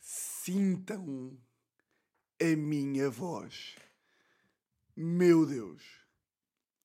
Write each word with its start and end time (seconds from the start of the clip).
Sintam 0.00 1.38
a 2.40 2.56
minha 2.56 3.10
voz. 3.10 3.76
Meu 4.96 5.44
Deus. 5.46 5.82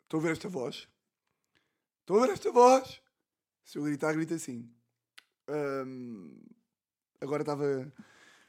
Estão 0.04 0.20
a 0.20 0.24
ver 0.24 0.34
esta 0.34 0.50
voz? 0.50 0.88
Estão 2.02 2.18
a 2.18 2.22
ver 2.26 2.34
esta 2.34 2.52
voz? 2.52 3.02
Se 3.64 3.78
eu 3.78 3.84
gritar, 3.84 4.14
grita 4.14 4.36
assim. 4.36 4.70
Ahm, 5.48 6.36
agora 7.22 7.44
estava. 7.44 7.94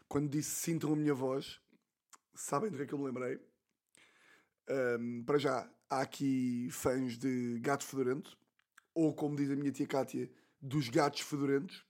Quando 0.09 0.28
disse 0.28 0.50
sintam 0.50 0.92
a 0.92 0.96
minha 0.96 1.14
voz, 1.14 1.62
sabem 2.34 2.70
do 2.70 2.77
que 2.77 2.82
é 2.82 2.86
que 2.86 2.92
eu 2.92 2.98
me 2.98 3.06
lembrei? 3.06 3.38
Ahm, 4.68 5.24
para 5.24 5.38
já, 5.38 5.70
há 5.90 6.00
aqui 6.00 6.68
fãs 6.70 7.18
de 7.18 7.59
Gato 7.60 7.84
Fedorento, 7.84 8.38
ou 8.95 9.14
como 9.14 9.36
diz 9.36 9.50
a 9.50 9.56
minha 9.56 9.73
tia 9.73 9.86
Cátia, 9.86 10.30
dos 10.60 10.88
Gatos 10.88 11.20
Fedorentos. 11.20 11.84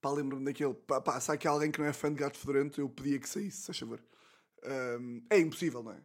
Pá, 0.00 0.10
lembro-me 0.10 0.44
daquele. 0.44 0.74
Pá, 0.74 1.00
pá, 1.00 1.20
se 1.20 1.30
há 1.30 1.34
aqui 1.34 1.46
alguém 1.46 1.70
que 1.70 1.78
não 1.78 1.86
é 1.86 1.92
fã 1.92 2.12
de 2.12 2.18
Gato 2.18 2.38
Fedorento, 2.38 2.80
eu 2.80 2.88
pedia 2.88 3.18
que 3.18 3.28
saísse, 3.28 3.58
se 3.58 3.66
faz 3.66 3.78
favor. 3.78 4.02
Ahm, 4.64 5.20
é 5.30 5.38
impossível, 5.38 5.82
não 5.82 5.92
é? 5.92 6.02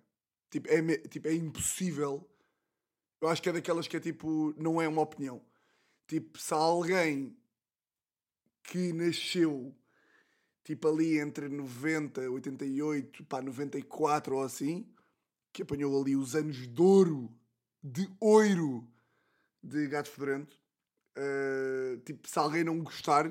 Tipo 0.49 0.69
é, 0.69 0.97
tipo, 1.07 1.27
é 1.27 1.33
impossível. 1.33 2.29
Eu 3.21 3.27
acho 3.29 3.41
que 3.41 3.49
é 3.49 3.53
daquelas 3.53 3.87
que 3.87 3.97
é 3.97 3.99
tipo. 3.99 4.53
Não 4.57 4.81
é 4.81 4.87
uma 4.87 5.01
opinião. 5.01 5.41
Tipo, 6.07 6.37
se 6.39 6.53
há 6.53 6.57
alguém 6.57 7.35
que 8.63 8.93
nasceu 8.93 9.75
tipo 10.65 10.87
ali 10.87 11.19
entre 11.19 11.47
90, 11.47 12.29
88, 12.29 13.23
pá, 13.25 13.41
94 13.41 14.35
ou 14.35 14.43
assim, 14.43 14.91
que 15.53 15.61
apanhou 15.61 16.01
ali 16.01 16.15
os 16.15 16.35
anos 16.35 16.67
de 16.67 16.81
ouro, 16.81 17.31
de 17.81 18.09
ouro 18.19 18.85
de 19.63 19.87
Gato 19.87 20.09
Fedorento. 20.09 20.59
Uh, 21.17 21.97
tipo, 22.01 22.27
se 22.27 22.37
alguém 22.37 22.63
não 22.63 22.83
gostar, 22.83 23.29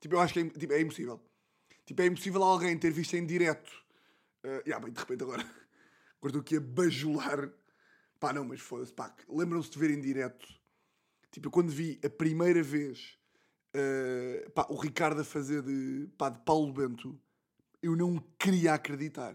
tipo, 0.00 0.16
eu 0.16 0.20
acho 0.20 0.32
que 0.32 0.40
é, 0.40 0.48
tipo, 0.48 0.72
é 0.72 0.80
impossível. 0.80 1.22
Tipo, 1.84 2.02
é 2.02 2.06
impossível 2.06 2.42
alguém 2.42 2.76
ter 2.76 2.90
visto 2.90 3.14
em 3.14 3.24
direto. 3.24 3.70
Uh, 4.42 4.62
yeah, 4.66 4.80
bem, 4.80 4.92
de 4.92 4.98
repente 4.98 5.22
agora, 5.22 5.42
agora 6.20 6.38
aqui 6.40 6.56
a 6.56 6.60
bajular. 6.60 7.52
Pá, 8.18 8.32
não, 8.32 8.46
mas 8.46 8.60
foda-se, 8.60 8.94
pá, 8.94 9.14
lembram-se 9.28 9.70
de 9.70 9.78
ver 9.78 9.90
em 9.90 10.00
direto. 10.00 10.48
Tipo, 11.30 11.48
eu 11.48 11.50
quando 11.50 11.68
vi 11.68 12.00
a 12.02 12.08
primeira 12.08 12.62
vez 12.62 13.15
uh, 13.76 14.50
pá, 14.50 14.66
o 14.70 14.76
Ricardo 14.76 15.20
a 15.20 15.24
fazer 15.24 15.62
de, 15.62 16.08
pá, 16.16 16.28
de 16.28 16.40
Paulo 16.40 16.72
Bento, 16.72 17.18
eu 17.82 17.94
não 17.94 18.18
queria 18.38 18.74
acreditar. 18.74 19.34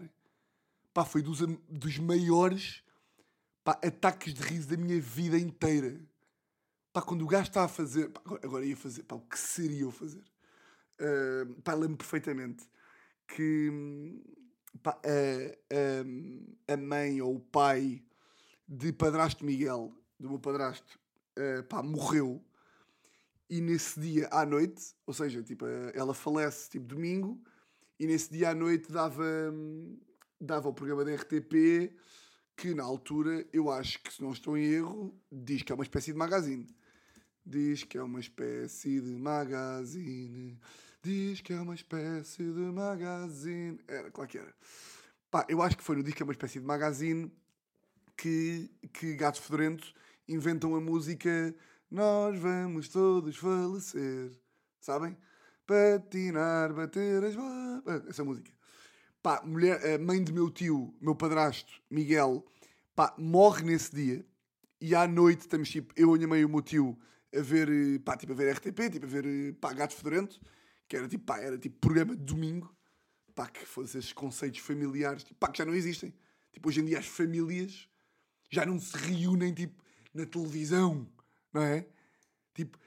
Pá, 0.92 1.04
foi 1.04 1.22
dos, 1.22 1.40
dos 1.68 1.98
maiores 1.98 2.82
pá, 3.64 3.78
ataques 3.82 4.34
de 4.34 4.42
riso 4.42 4.68
da 4.68 4.76
minha 4.76 5.00
vida 5.00 5.38
inteira. 5.38 5.98
Pá, 6.92 7.00
quando 7.00 7.22
o 7.22 7.26
gajo 7.26 7.48
está 7.48 7.64
a 7.64 7.68
fazer. 7.68 8.10
pá, 8.10 8.20
agora, 8.42 8.64
ia 8.64 8.76
fazer. 8.76 9.04
Pá, 9.04 9.16
o 9.16 9.20
que 9.20 9.38
seria 9.38 9.82
eu 9.82 9.90
fazer? 9.90 10.22
Uh, 11.00 11.60
pá, 11.62 11.74
lembro 11.74 11.96
perfeitamente 11.96 12.68
que 13.26 14.20
pá, 14.82 14.98
a, 15.04 16.72
a, 16.72 16.74
a 16.74 16.76
mãe 16.76 17.20
ou 17.22 17.36
o 17.36 17.40
pai 17.40 18.02
de 18.68 18.92
padrasto 18.92 19.44
Miguel, 19.44 19.92
do 20.18 20.28
meu 20.28 20.38
padrasto, 20.38 20.98
uh, 21.38 21.62
pá, 21.64 21.82
morreu. 21.82 22.42
E 23.48 23.60
nesse 23.60 24.00
dia 24.00 24.28
à 24.30 24.46
noite, 24.46 24.94
ou 25.06 25.12
seja, 25.12 25.42
tipo, 25.42 25.66
eh, 25.66 25.92
ela 25.94 26.14
falece 26.14 26.70
tipo 26.70 26.86
domingo, 26.86 27.42
e 27.98 28.06
nesse 28.06 28.30
dia 28.30 28.50
à 28.50 28.54
noite 28.54 28.90
dava, 28.90 29.24
hum, 29.52 29.98
dava 30.40 30.68
o 30.68 30.72
programa 30.72 31.04
da 31.04 31.14
RTP, 31.14 31.94
que 32.56 32.74
na 32.74 32.82
altura, 32.82 33.46
eu 33.52 33.70
acho 33.70 34.02
que 34.02 34.12
se 34.12 34.22
não 34.22 34.32
estou 34.32 34.56
em 34.56 34.64
erro, 34.64 35.14
diz 35.30 35.62
que 35.62 35.72
é 35.72 35.74
uma 35.74 35.84
espécie 35.84 36.12
de 36.12 36.18
magazine. 36.18 36.66
Diz 37.44 37.82
que 37.84 37.98
é 37.98 38.02
uma 38.02 38.20
espécie 38.20 39.00
de 39.00 39.10
magazine. 39.16 40.58
Diz 41.02 41.40
que 41.40 41.52
é 41.52 41.60
uma 41.60 41.74
espécie 41.74 42.44
de 42.44 42.60
magazine. 42.60 43.80
Era, 43.88 44.10
claro 44.10 44.30
que 44.30 44.38
era. 44.38 44.54
Pá, 45.30 45.44
eu 45.48 45.60
acho 45.60 45.76
que 45.76 45.82
foi 45.82 45.96
no 45.96 46.02
Diz 46.02 46.14
que 46.14 46.22
é 46.22 46.24
uma 46.24 46.32
espécie 46.32 46.60
de 46.60 46.66
magazine 46.66 47.32
que, 48.16 48.70
que 48.92 49.14
Gatos 49.14 49.40
Fedorentos 49.40 49.92
inventam 50.28 50.76
a 50.76 50.80
música 50.80 51.54
Nós 51.92 52.38
vamos 52.38 52.88
todos 52.88 53.36
falecer. 53.36 54.32
Sabem? 54.80 55.14
Patinar, 55.66 56.72
bater 56.72 57.22
as 57.22 57.36
bolas. 57.36 58.08
Essa 58.08 58.24
música. 58.24 58.50
Pá, 59.22 59.42
mulher, 59.44 59.78
a 59.84 59.98
mãe 59.98 60.24
do 60.24 60.32
meu 60.32 60.50
tio, 60.50 60.94
meu 61.02 61.14
padrasto, 61.14 61.70
Miguel, 61.90 62.46
pá, 62.96 63.14
morre 63.18 63.64
nesse 63.64 63.94
dia. 63.94 64.24
E 64.80 64.94
à 64.94 65.06
noite 65.06 65.40
estamos, 65.40 65.68
tipo, 65.68 65.92
eu, 65.94 66.14
a 66.14 66.16
minha 66.16 66.26
mãe 66.26 66.40
e 66.40 66.46
o 66.46 66.48
meu 66.48 66.62
tio 66.62 66.98
a 67.30 67.42
ver, 67.42 67.68
eh, 67.68 67.98
pá, 67.98 68.16
tipo, 68.16 68.32
a 68.32 68.36
ver 68.36 68.56
RTP, 68.56 68.90
tipo, 68.90 69.04
a 69.04 69.08
ver, 69.10 69.26
eh, 69.26 69.52
pá, 69.60 69.74
Gatos 69.74 69.98
Fedorento, 69.98 70.40
que 70.88 70.96
era 70.96 71.06
tipo, 71.06 71.26
pá, 71.26 71.40
era 71.40 71.58
tipo 71.58 71.78
programa 71.78 72.16
de 72.16 72.24
domingo, 72.24 72.74
pá, 73.34 73.48
que 73.48 73.66
fosse 73.66 73.98
esses 73.98 74.14
conceitos 74.14 74.60
familiares, 74.60 75.24
tipo, 75.24 75.38
pá, 75.38 75.48
que 75.48 75.58
já 75.58 75.66
não 75.66 75.74
existem. 75.74 76.14
Tipo, 76.52 76.70
hoje 76.70 76.80
em 76.80 76.86
dia 76.86 77.00
as 77.00 77.06
famílias 77.06 77.86
já 78.50 78.64
não 78.64 78.80
se 78.80 78.96
reúnem, 78.96 79.52
tipo, 79.52 79.84
na 80.14 80.24
televisão, 80.24 81.06
não 81.52 81.62
é? 81.62 81.86
Tipo, 82.54 82.78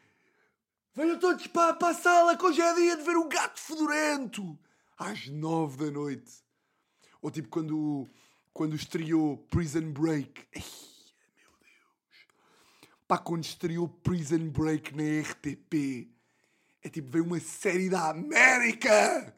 venham 0.94 1.20
todos 1.20 1.48
para, 1.48 1.74
para 1.74 1.90
a 1.90 1.94
sala 1.94 2.38
que 2.38 2.46
hoje 2.46 2.62
é 2.62 2.74
dia 2.74 2.98
de 2.98 3.04
ver 3.04 3.18
o 3.18 3.28
Gato 3.28 3.60
Fedorento, 3.60 4.58
às 4.98 5.28
nove 5.28 5.86
da 5.86 5.92
noite. 5.92 6.32
Ou 7.22 7.32
tipo, 7.32 7.50
quando, 7.50 8.08
quando 8.54 8.76
estreou 8.76 9.38
Prison 9.50 9.92
Break, 9.92 10.48
Ai, 10.56 10.64
meu 11.36 11.52
Deus. 11.60 12.98
Pá, 13.08 13.18
quando 13.18 13.44
estreou 13.44 13.88
Prison 13.88 14.50
Break 14.50 14.96
na 14.96 15.22
RTP, 15.22 16.10
é 16.84 16.90
tipo, 16.90 17.10
veio 17.10 17.26
uma 17.26 17.40
série 17.40 17.90
da 17.90 18.10
América! 18.10 19.36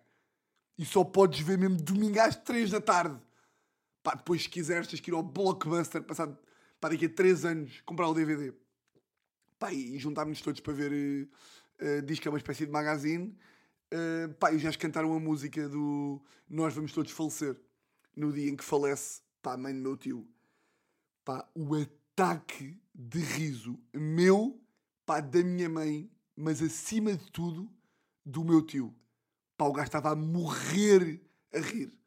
E 0.78 0.86
só 0.86 1.04
podes 1.04 1.40
ver 1.40 1.58
mesmo 1.58 1.78
domingo 1.78 2.20
às 2.20 2.36
3 2.36 2.70
da 2.70 2.80
tarde. 2.80 3.20
Pá, 4.04 4.14
depois 4.14 4.44
se 4.44 4.50
quiseres 4.50 4.88
tens 4.88 5.00
que 5.00 5.10
ir 5.10 5.14
ao 5.14 5.24
Blockbuster, 5.24 6.04
passado, 6.04 6.38
pá, 6.80 6.90
daqui 6.90 7.06
a 7.06 7.10
3 7.10 7.46
anos, 7.46 7.82
comprar 7.86 8.08
o 8.08 8.14
DVD. 8.14 8.54
Pá, 9.60 9.74
e, 9.74 9.98
juntámos-nos 9.98 10.42
todos 10.42 10.62
para 10.62 10.74
ver, 10.74 10.94
eh, 10.94 11.28
eh, 11.80 12.02
diz 12.02 12.20
que 12.20 12.28
é 12.28 12.32
uma 12.32 12.38
espécie 12.38 12.66
de 12.66 12.72
magazine. 12.72 13.36
Eh, 13.90 14.28
pá, 14.40 14.52
e 14.52 14.60
já 14.60 14.72
cantaram 14.74 15.14
a 15.14 15.20
música 15.20 15.68
do 15.70 16.22
Nós 16.50 16.74
Vamos 16.74 16.92
Todos 16.92 17.12
Falecer. 17.12 17.60
No 18.16 18.34
dia 18.34 18.50
em 18.50 18.56
que 18.56 18.64
falece, 18.64 19.22
pá, 19.42 19.54
a 19.54 19.58
mãe 19.58 19.74
do 19.74 19.82
meu 19.82 19.98
tio. 19.98 20.28
Pá, 21.24 21.48
o 21.56 21.76
ataque 21.76 22.80
de 22.94 23.20
riso 23.20 23.80
meu, 23.94 24.60
pá, 25.06 25.22
da 25.22 25.44
minha 25.44 25.70
mãe, 25.70 26.10
mas 26.36 26.62
acima 26.62 27.16
de 27.16 27.32
tudo, 27.32 27.72
do 28.26 28.44
meu 28.44 28.62
tio. 28.62 28.94
Pá, 29.58 29.66
o 29.66 29.74
gajo 29.74 29.88
estava 29.88 30.12
a 30.12 30.16
morrer 30.16 31.22
a 31.54 31.60
rir. 31.60 31.98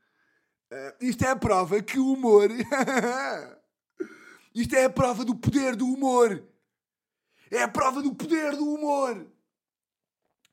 Eh, 0.70 0.96
isto 1.00 1.24
é 1.24 1.30
a 1.30 1.36
prova 1.36 1.82
que 1.82 1.98
o 1.98 2.12
humor. 2.12 2.50
isto 4.54 4.74
é 4.74 4.84
a 4.84 4.90
prova 4.90 5.24
do 5.24 5.34
poder 5.34 5.76
do 5.76 5.86
humor. 5.86 6.44
É 7.50 7.62
a 7.62 7.68
prova 7.68 8.00
do 8.00 8.14
poder 8.14 8.56
do 8.56 8.64
humor. 8.64 9.26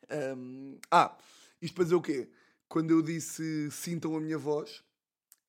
Ahm, 0.09 0.79
ah, 0.89 1.15
isto 1.61 1.75
para 1.75 1.83
dizer 1.83 1.95
o 1.95 2.01
quê? 2.01 2.29
Quando 2.67 2.91
eu 2.91 3.01
disse 3.01 3.69
sintam 3.71 4.15
a 4.15 4.19
minha 4.19 4.37
voz, 4.37 4.83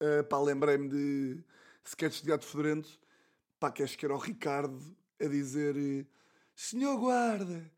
ah, 0.01 0.25
pá, 0.25 0.39
lembrei-me 0.39 0.89
de 0.89 1.45
sketches 1.85 2.21
de 2.21 2.29
gato 2.29 2.45
fedorento, 2.45 3.01
pá, 3.59 3.73
que 3.73 3.83
acho 3.83 3.97
que 3.97 4.05
era 4.05 4.15
o 4.15 4.19
Ricardo 4.19 4.79
a 5.21 5.27
dizer 5.27 6.07
Senhor 6.55 6.99
guarda, 6.99 7.71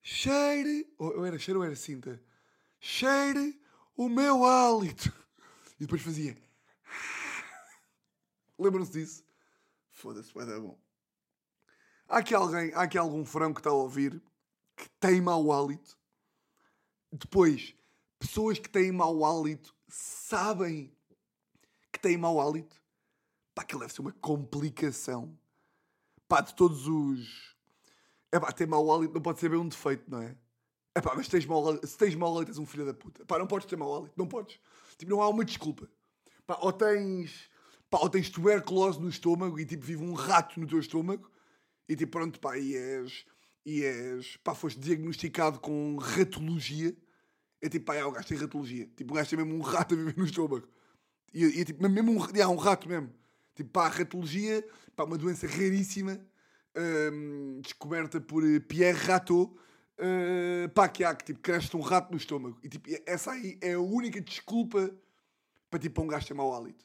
cheire, 0.00 0.92
ou 0.96 1.26
era 1.26 1.38
cheiro 1.38 1.60
ou 1.60 1.66
era 1.66 1.76
cinta? 1.76 2.22
Cheire 2.80 3.60
o 3.96 4.08
meu 4.08 4.44
hálito. 4.44 5.12
E 5.78 5.80
depois 5.80 6.02
fazia. 6.02 6.36
Lembram-se 8.58 8.92
disso? 8.92 9.24
Foda-se, 9.90 10.32
vai 10.32 10.46
dar 10.46 10.60
bom. 10.60 10.83
Há 12.08 12.18
aqui 12.18 12.34
alguém, 12.34 12.72
há 12.74 12.82
aqui 12.82 12.98
algum 12.98 13.24
frango 13.24 13.54
que 13.54 13.60
está 13.60 13.70
a 13.70 13.74
ouvir 13.74 14.22
que 14.76 14.88
tem 15.00 15.20
mau 15.20 15.52
hálito. 15.52 15.96
Depois, 17.12 17.74
pessoas 18.18 18.58
que 18.58 18.68
têm 18.68 18.92
mau 18.92 19.24
hálito 19.24 19.74
sabem 19.88 20.92
que 21.92 21.98
têm 21.98 22.16
mau 22.16 22.40
hálito. 22.40 22.82
Pá, 23.54 23.62
aquilo 23.62 23.80
deve 23.80 23.92
ser 23.92 24.00
uma 24.00 24.12
complicação. 24.12 25.38
Pá, 26.28 26.40
de 26.40 26.54
todos 26.54 26.86
os. 26.88 27.56
É 28.32 28.40
pá, 28.40 28.52
ter 28.52 28.66
mau 28.66 28.92
hálito 28.92 29.14
não 29.14 29.22
pode 29.22 29.38
ser 29.38 29.48
bem 29.48 29.58
um 29.58 29.68
defeito, 29.68 30.10
não 30.10 30.20
é? 30.20 30.36
É 30.94 31.00
pá, 31.00 31.14
mas 31.14 31.28
tens 31.28 31.46
mau 31.46 31.66
hálito, 31.66 31.86
se 31.86 31.96
tens 31.96 32.14
mau 32.14 32.34
hálito 32.36 32.50
és 32.50 32.58
um 32.58 32.66
filho 32.66 32.84
da 32.84 32.92
puta. 32.92 33.24
Pá, 33.24 33.38
não 33.38 33.46
podes 33.46 33.66
ter 33.66 33.76
mau 33.76 33.94
hálito, 33.94 34.14
não 34.16 34.26
podes. 34.26 34.58
Tipo, 34.98 35.10
não 35.10 35.22
há 35.22 35.28
uma 35.28 35.44
desculpa. 35.44 35.88
Pá, 36.46 36.58
ou 36.60 36.72
tens. 36.72 37.48
Pá, 37.88 37.98
ou 37.98 38.10
tens 38.10 38.28
tuberculose 38.28 39.00
no 39.00 39.08
estômago 39.08 39.58
e 39.58 39.64
tipo 39.64 39.84
vive 39.84 40.02
um 40.02 40.14
rato 40.14 40.58
no 40.58 40.66
teu 40.66 40.80
estômago 40.80 41.30
e 41.88 41.96
tipo 41.96 42.12
pronto, 42.12 42.40
pá, 42.40 42.56
e 42.56 42.76
és. 42.76 43.24
E 43.64 43.84
és. 43.84 44.36
Pá, 44.38 44.54
foste 44.54 44.78
diagnosticado 44.78 45.60
com 45.60 45.96
ratologia. 45.96 46.94
É 47.60 47.68
tipo, 47.68 47.86
pá, 47.86 47.94
é, 47.94 48.04
o 48.04 48.12
gajo 48.12 48.28
tem 48.28 48.36
ratologia. 48.36 48.88
Tipo, 48.96 49.12
o 49.12 49.16
gajo 49.16 49.30
tem 49.30 49.38
mesmo 49.38 49.54
um 49.54 49.62
rato 49.62 49.94
a 49.94 49.96
viver 49.96 50.16
no 50.16 50.24
estômago. 50.24 50.68
E, 51.32 51.44
e 51.44 51.64
tipo, 51.64 51.88
mesmo 51.88 52.12
um, 52.12 52.36
é, 52.36 52.46
um 52.46 52.56
rato 52.56 52.88
mesmo. 52.88 53.12
Tipo, 53.54 53.70
pá, 53.70 53.88
ratologia, 53.88 54.66
pá, 54.96 55.04
uma 55.04 55.16
doença 55.16 55.46
raríssima, 55.46 56.20
hum, 57.12 57.60
descoberta 57.62 58.20
por 58.20 58.44
eh, 58.44 58.60
Pierre 58.60 58.98
Rateau, 58.98 59.56
uh, 59.98 60.68
pá, 60.74 60.88
que 60.88 61.04
há, 61.04 61.14
que 61.14 61.24
tipo, 61.24 61.40
cresce 61.40 61.76
um 61.76 61.80
rato 61.80 62.10
no 62.10 62.16
estômago. 62.16 62.58
E 62.62 62.68
tipo, 62.68 62.88
essa 63.06 63.32
aí 63.32 63.58
é 63.60 63.74
a 63.74 63.80
única 63.80 64.20
desculpa 64.20 64.94
para 65.70 65.78
tipo, 65.78 66.02
um 66.02 66.06
gajo 66.06 66.26
ter 66.26 66.34
mau 66.34 66.54
hálito. 66.54 66.84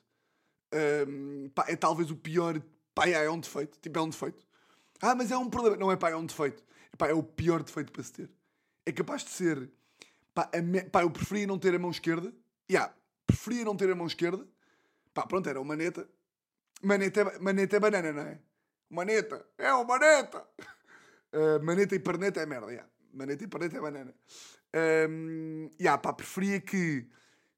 Um, 1.07 1.49
pá, 1.49 1.65
é 1.67 1.75
talvez 1.75 2.11
o 2.11 2.15
pior, 2.15 2.61
pá, 2.93 3.07
é, 3.07 3.13
é 3.13 3.31
um 3.31 3.39
defeito, 3.39 3.77
tipo, 3.79 3.97
é 3.97 4.01
um 4.01 4.09
defeito. 4.09 4.45
Ah, 5.01 5.15
mas 5.15 5.31
é 5.31 5.37
um 5.37 5.49
problema. 5.49 5.77
Não 5.77 5.91
é, 5.91 5.95
pá, 5.95 6.09
é 6.09 6.15
um 6.15 6.25
defeito. 6.25 6.63
Pá, 6.97 7.07
é 7.07 7.13
o 7.13 7.23
pior 7.23 7.63
defeito 7.63 7.91
para 7.91 8.03
se 8.03 8.11
ter. 8.11 8.29
É 8.85 8.91
capaz 8.91 9.23
de 9.23 9.29
ser, 9.29 9.71
pá, 10.33 10.49
me... 10.61 10.81
pá 10.83 11.03
eu 11.03 11.11
preferia 11.11 11.47
não 11.47 11.57
ter 11.57 11.73
a 11.73 11.79
mão 11.79 11.91
esquerda. 11.91 12.33
Yeah, 12.69 12.93
preferia 13.25 13.63
não 13.63 13.75
ter 13.75 13.89
a 13.89 13.95
mão 13.95 14.07
esquerda. 14.07 14.45
Pá, 15.13 15.25
pronto, 15.25 15.47
era 15.47 15.59
uma 15.59 15.67
maneta. 15.75 16.07
Maneta 16.81 17.21
é, 17.21 17.39
maneta 17.39 17.75
é 17.75 17.79
banana, 17.79 18.13
não 18.13 18.21
é? 18.21 18.39
Maneta, 18.89 19.45
é 19.57 19.71
uma 19.73 19.83
maneta! 19.83 20.47
Uh, 21.31 21.61
maneta 21.63 21.95
e 21.95 21.99
perneta 21.99 22.41
é 22.41 22.45
merda, 22.45 22.71
yeah. 22.71 22.89
Maneta 23.13 23.43
e 23.43 23.47
perneta 23.47 23.77
é 23.77 23.81
banana. 23.81 24.15
Um, 25.09 25.69
yeah, 25.79 26.01
pá, 26.01 26.13
preferia 26.13 26.59
que, 26.59 27.07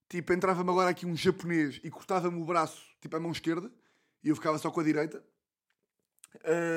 tipo, 0.10 0.34
entrava-me 0.34 0.70
agora 0.70 0.90
aqui 0.90 1.06
um 1.06 1.16
japonês 1.16 1.80
e 1.84 1.90
cortava-me 1.90 2.42
o 2.42 2.46
braço, 2.46 2.84
tipo, 3.00 3.16
a 3.16 3.20
mão 3.20 3.32
esquerda, 3.32 3.72
e 4.24 4.30
eu 4.30 4.36
ficava 4.36 4.58
só 4.58 4.72
com 4.72 4.80
a 4.80 4.84
direita, 4.84 5.24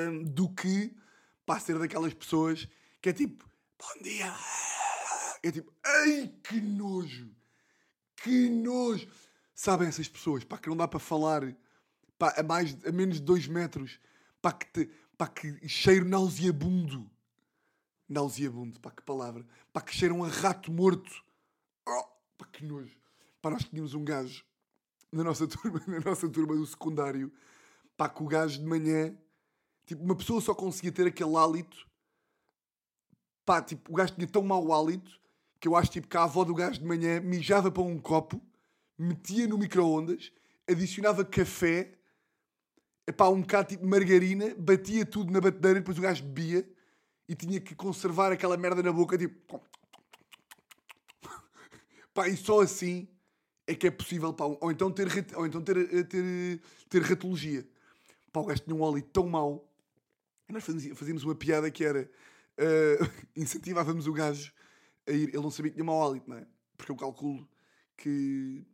um, 0.09 0.23
do 0.23 0.49
que, 0.49 0.95
pá, 1.45 1.59
ser 1.59 1.77
daquelas 1.79 2.13
pessoas 2.13 2.67
que 3.01 3.09
é 3.09 3.13
tipo, 3.13 3.47
bom 3.79 4.03
dia! 4.03 4.33
É 5.43 5.51
tipo, 5.51 5.71
ai, 5.83 6.33
que 6.43 6.59
nojo! 6.59 7.29
Que 8.15 8.49
nojo! 8.49 9.07
Sabem 9.53 9.87
essas 9.87 10.07
pessoas, 10.07 10.43
pá, 10.43 10.57
que 10.57 10.69
não 10.69 10.77
dá 10.77 10.87
para 10.87 10.99
falar 10.99 11.55
pá, 12.17 12.33
a, 12.37 12.43
mais, 12.43 12.77
a 12.85 12.91
menos 12.91 13.17
de 13.17 13.23
dois 13.23 13.47
metros, 13.47 13.99
pá, 14.41 14.51
que, 14.51 14.65
te, 14.65 14.91
pá, 15.17 15.27
que 15.27 15.67
cheiro 15.67 16.05
nauseabundo. 16.05 17.09
Nauseabundo, 18.07 18.79
pá, 18.79 18.91
que 18.91 19.01
palavra. 19.01 19.45
Pá, 19.71 19.81
que 19.81 19.93
cheiram 19.93 20.23
a 20.23 20.27
rato 20.27 20.71
morto. 20.71 21.23
Oh, 21.87 22.03
pá, 22.37 22.45
que 22.51 22.65
nojo. 22.65 22.97
Pá, 23.41 23.49
nós 23.49 23.63
tínhamos 23.63 23.93
um 23.93 24.03
gajo 24.03 24.43
na 25.11 25.23
nossa 25.23 25.47
turma, 25.47 25.81
na 25.87 25.99
nossa 25.99 26.29
turma 26.29 26.55
do 26.55 26.65
secundário, 26.65 27.31
pá, 27.95 28.09
que 28.09 28.21
o 28.21 28.27
gajo 28.27 28.59
de 28.59 28.65
manhã, 28.65 29.15
tipo, 29.85 30.03
uma 30.03 30.15
pessoa 30.15 30.41
só 30.41 30.53
conseguia 30.53 30.91
ter 30.91 31.07
aquele 31.07 31.35
hálito, 31.35 31.87
pá, 33.45 33.61
tipo, 33.61 33.91
o 33.91 33.95
gajo 33.95 34.15
tinha 34.15 34.27
tão 34.27 34.41
mau 34.41 34.73
hálito 34.73 35.19
que 35.59 35.67
eu 35.67 35.75
acho, 35.75 35.91
tipo, 35.91 36.07
que 36.07 36.17
a 36.17 36.23
avó 36.23 36.43
do 36.43 36.53
gajo 36.53 36.79
de 36.79 36.85
manhã 36.85 37.19
mijava 37.21 37.71
para 37.71 37.83
um 37.83 37.97
copo, 37.99 38.41
metia 38.97 39.47
no 39.47 39.57
micro-ondas, 39.57 40.31
adicionava 40.67 41.23
café 41.23 41.95
epá, 43.07 43.29
um 43.29 43.41
bocado 43.41 43.69
tipo 43.69 43.85
margarina, 43.85 44.55
batia 44.57 45.05
tudo 45.05 45.31
na 45.31 45.39
batedeira 45.39 45.79
depois 45.79 45.97
o 45.97 46.01
gajo 46.01 46.23
bebia 46.23 46.67
e 47.27 47.35
tinha 47.35 47.59
que 47.59 47.75
conservar 47.75 48.31
aquela 48.31 48.57
merda 48.57 48.83
na 48.83 48.91
boca, 48.91 49.17
tipo. 49.17 49.61
Pá, 52.13 52.27
e 52.27 52.37
só 52.37 52.61
assim 52.61 53.07
é 53.67 53.75
que 53.75 53.87
é 53.87 53.91
possível, 53.91 54.33
pá, 54.33 54.45
ou 54.45 54.71
então 54.71 54.91
ter, 54.91 55.07
ou 55.35 55.45
então 55.45 55.61
ter, 55.61 55.77
eh, 55.77 56.03
ter, 56.03 56.61
ter 56.87 57.01
ratologia. 57.01 57.67
Pá, 58.31 58.39
o 58.39 58.45
gajo 58.45 58.61
tinha 58.63 58.75
um 58.75 58.81
óleo 58.81 59.01
tão 59.01 59.27
mau. 59.27 59.67
Nós 60.49 60.63
fazíamos 60.63 61.23
uma 61.23 61.35
piada 61.35 61.69
que 61.71 61.83
era. 61.83 62.09
Uh, 62.57 63.25
incentivávamos 63.35 64.07
o 64.07 64.13
gajo 64.13 64.53
a 65.07 65.11
ir. 65.11 65.29
Ele 65.29 65.41
não 65.41 65.51
sabia 65.51 65.71
que 65.71 65.75
tinha 65.75 65.85
mau 65.85 66.01
hálito, 66.03 66.29
não 66.29 66.37
é? 66.37 66.47
Porque 66.77 66.91
eu 66.91 66.95
calculo 66.95 67.47
que. 67.97 68.65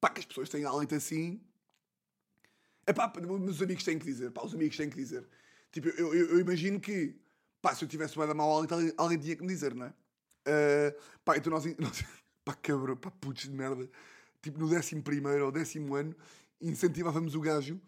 Pá, 0.00 0.10
que 0.10 0.20
as 0.20 0.26
pessoas 0.26 0.48
têm 0.48 0.64
hálito 0.64 0.94
assim 0.94 1.40
é 2.86 2.92
pá, 2.92 3.12
meus 3.20 3.62
amigos 3.62 3.84
têm 3.84 3.98
que 3.98 4.04
dizer, 4.04 4.30
pá, 4.30 4.42
os 4.44 4.54
amigos 4.54 4.76
têm 4.76 4.90
que 4.90 4.96
dizer. 4.96 5.26
Tipo, 5.70 5.88
eu, 5.88 6.14
eu, 6.14 6.26
eu 6.30 6.40
imagino 6.40 6.80
que, 6.80 7.16
pá, 7.60 7.74
se 7.74 7.84
eu 7.84 7.88
tivesse 7.88 8.16
uma 8.16 8.32
mau 8.34 8.58
hálito, 8.58 8.74
alguém, 8.74 8.92
alguém 8.96 9.18
tinha 9.18 9.36
que 9.36 9.42
me 9.42 9.48
dizer, 9.48 9.74
não 9.74 9.86
é? 9.86 9.90
Uh, 9.90 11.00
pá, 11.24 11.36
então 11.36 11.52
nós, 11.52 11.64
nós 11.78 12.04
pá, 12.44 12.54
cabrão, 12.54 12.96
pá, 12.96 13.10
putz 13.10 13.44
de 13.44 13.52
merda. 13.52 13.88
Tipo, 14.40 14.58
no 14.58 14.68
décimo 14.68 15.02
primeiro 15.02 15.46
ou 15.46 15.52
décimo 15.52 15.94
ano, 15.94 16.14
incentivávamos 16.60 17.34
o 17.34 17.40
gajo 17.40 17.80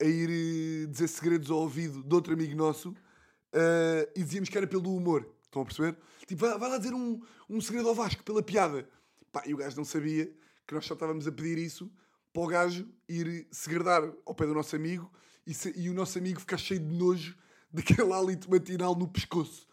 a 0.00 0.04
ir 0.04 0.30
eh, 0.30 0.86
dizer 0.86 1.08
segredos 1.08 1.50
ao 1.50 1.58
ouvido 1.58 2.02
de 2.02 2.14
outro 2.14 2.32
amigo 2.32 2.54
nosso 2.56 2.90
uh, 2.90 4.10
e 4.14 4.22
dizíamos 4.22 4.48
que 4.48 4.58
era 4.58 4.66
pelo 4.66 4.94
humor. 4.94 5.28
Estão 5.44 5.62
a 5.62 5.64
perceber? 5.64 5.96
Tipo, 6.26 6.46
vai, 6.46 6.58
vai 6.58 6.70
lá 6.70 6.78
dizer 6.78 6.94
um, 6.94 7.20
um 7.48 7.60
segredo 7.60 7.88
ao 7.88 7.94
Vasco 7.94 8.22
pela 8.24 8.42
piada. 8.42 8.88
Pá, 9.32 9.42
e 9.46 9.54
o 9.54 9.56
gajo 9.56 9.76
não 9.76 9.84
sabia 9.84 10.26
que 10.66 10.74
nós 10.74 10.84
só 10.84 10.94
estávamos 10.94 11.26
a 11.26 11.32
pedir 11.32 11.58
isso 11.58 11.90
para 12.32 12.42
o 12.42 12.46
gajo 12.46 12.88
ir 13.08 13.46
segredar 13.50 14.02
ao 14.26 14.34
pé 14.34 14.46
do 14.46 14.54
nosso 14.54 14.74
amigo 14.74 15.10
e, 15.46 15.54
se, 15.54 15.72
e 15.76 15.88
o 15.88 15.94
nosso 15.94 16.18
amigo 16.18 16.40
ficar 16.40 16.58
cheio 16.58 16.80
de 16.80 16.94
nojo 16.94 17.36
daquele 17.72 18.12
hálito 18.12 18.50
matinal 18.50 18.94
no 18.94 19.08
pescoço. 19.08 19.66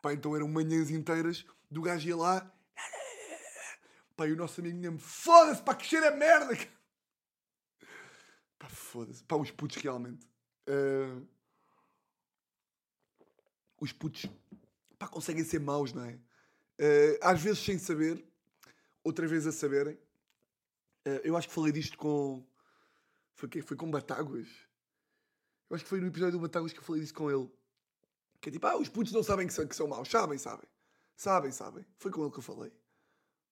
Pá, 0.00 0.12
então 0.12 0.36
eram 0.36 0.48
manhãs 0.48 0.90
inteiras 0.90 1.44
do 1.70 1.80
gajo 1.80 2.08
ia 2.08 2.16
lá. 2.16 2.52
Pá, 4.16 4.26
e 4.26 4.32
o 4.32 4.36
nosso 4.36 4.60
amigo 4.60 4.78
mesmo, 4.78 4.98
foda-se, 4.98 5.62
pá, 5.62 5.74
que 5.74 5.86
cheiro 5.86 6.06
a 6.06 6.10
merda! 6.10 6.56
Pá, 8.62 8.68
foda-se. 8.68 9.24
Pá, 9.24 9.34
os 9.34 9.50
putos 9.50 9.76
realmente. 9.78 10.24
Uh... 10.68 11.26
Os 13.80 13.92
putos, 13.92 14.26
pá, 14.96 15.08
conseguem 15.08 15.42
ser 15.42 15.58
maus, 15.58 15.92
não 15.92 16.04
é? 16.04 16.12
Uh, 16.78 17.18
às 17.20 17.42
vezes 17.42 17.58
sem 17.58 17.76
saber, 17.76 18.24
outra 19.02 19.26
vez 19.26 19.44
a 19.48 19.50
saberem. 19.50 19.94
Uh, 21.04 21.18
eu 21.24 21.36
acho 21.36 21.48
que 21.48 21.54
falei 21.54 21.72
disto 21.72 21.98
com. 21.98 22.46
Foi, 23.34 23.48
que, 23.48 23.62
foi 23.62 23.76
com 23.76 23.90
Batáguas. 23.90 24.46
Eu 25.68 25.74
acho 25.74 25.84
que 25.84 25.90
foi 25.90 26.00
no 26.00 26.06
episódio 26.06 26.38
do 26.38 26.42
Batáguas 26.42 26.72
que 26.72 26.78
eu 26.78 26.84
falei 26.84 27.02
disso 27.02 27.14
com 27.14 27.28
ele. 27.28 27.50
Que 28.40 28.48
é 28.48 28.52
tipo, 28.52 28.66
ah, 28.68 28.76
os 28.76 28.88
putos 28.88 29.12
não 29.12 29.24
sabem 29.24 29.48
que 29.48 29.52
são, 29.52 29.66
que 29.66 29.74
são 29.74 29.88
maus. 29.88 30.08
Sabem, 30.08 30.38
sabem. 30.38 30.68
Sabem, 31.16 31.50
sabem. 31.50 31.84
Foi 31.98 32.12
com 32.12 32.22
ele 32.22 32.30
que 32.30 32.38
eu 32.38 32.42
falei. 32.42 32.72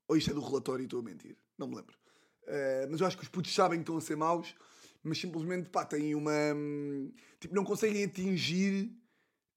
Ou 0.06 0.16
isto 0.16 0.30
é 0.30 0.34
do 0.34 0.40
relatório 0.40 0.84
e 0.84 0.86
estou 0.86 1.00
a 1.00 1.02
mentir. 1.02 1.36
Não 1.58 1.66
me 1.66 1.74
lembro. 1.74 1.98
Uh, 2.44 2.86
mas 2.88 3.00
eu 3.00 3.06
acho 3.08 3.16
que 3.16 3.24
os 3.24 3.28
putos 3.28 3.52
sabem 3.52 3.80
que 3.80 3.82
estão 3.82 3.96
a 3.96 4.00
ser 4.00 4.16
maus, 4.16 4.54
mas 5.02 5.18
simplesmente, 5.18 5.68
pá, 5.68 5.84
têm 5.84 6.14
uma. 6.14 6.54
Hum, 6.54 7.12
tipo, 7.38 7.54
não 7.54 7.64
conseguem 7.64 8.04
atingir 8.04 8.92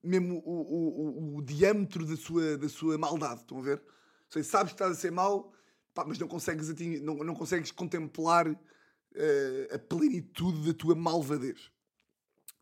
mesmo 0.01 0.41
o, 0.45 0.51
o, 0.51 1.35
o, 1.35 1.37
o, 1.37 1.41
diâmetro 1.41 2.05
da 2.05 2.17
sua, 2.17 2.57
da 2.57 2.67
sua 2.67 2.97
maldade. 2.97 3.41
Estão 3.41 3.59
a 3.59 3.61
ver? 3.61 3.81
Seja, 4.29 4.49
sabes 4.49 4.73
que 4.73 4.75
estás 4.75 4.91
a 4.91 4.99
ser 4.99 5.11
mau, 5.11 5.53
Pá, 5.93 6.03
mas 6.05 6.17
não 6.17 6.27
consegues, 6.27 6.69
atingir, 6.69 7.01
não, 7.01 7.15
não 7.17 7.35
consegues 7.35 7.71
contemplar 7.71 8.47
uh, 8.47 9.75
a 9.75 9.77
plenitude 9.77 10.65
da 10.65 10.73
tua 10.73 10.95
malvadez. 10.95 11.71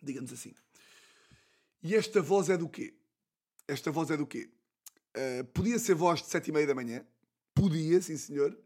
Digamos 0.01 0.33
assim. 0.33 0.53
E 1.81 1.95
esta 1.95 2.21
voz 2.21 2.49
é 2.49 2.57
do 2.57 2.67
quê? 2.67 2.93
Esta 3.67 3.89
voz 3.89 4.11
é 4.11 4.17
do 4.17 4.27
quê? 4.27 4.49
Uh, 5.15 5.45
podia 5.53 5.79
ser 5.79 5.95
voz 5.95 6.21
de 6.21 6.27
sete 6.27 6.49
e 6.49 6.51
meia 6.51 6.67
da 6.67 6.75
manhã. 6.75 7.05
Podia, 7.53 8.01
sim 8.01 8.17
senhor. 8.17 8.57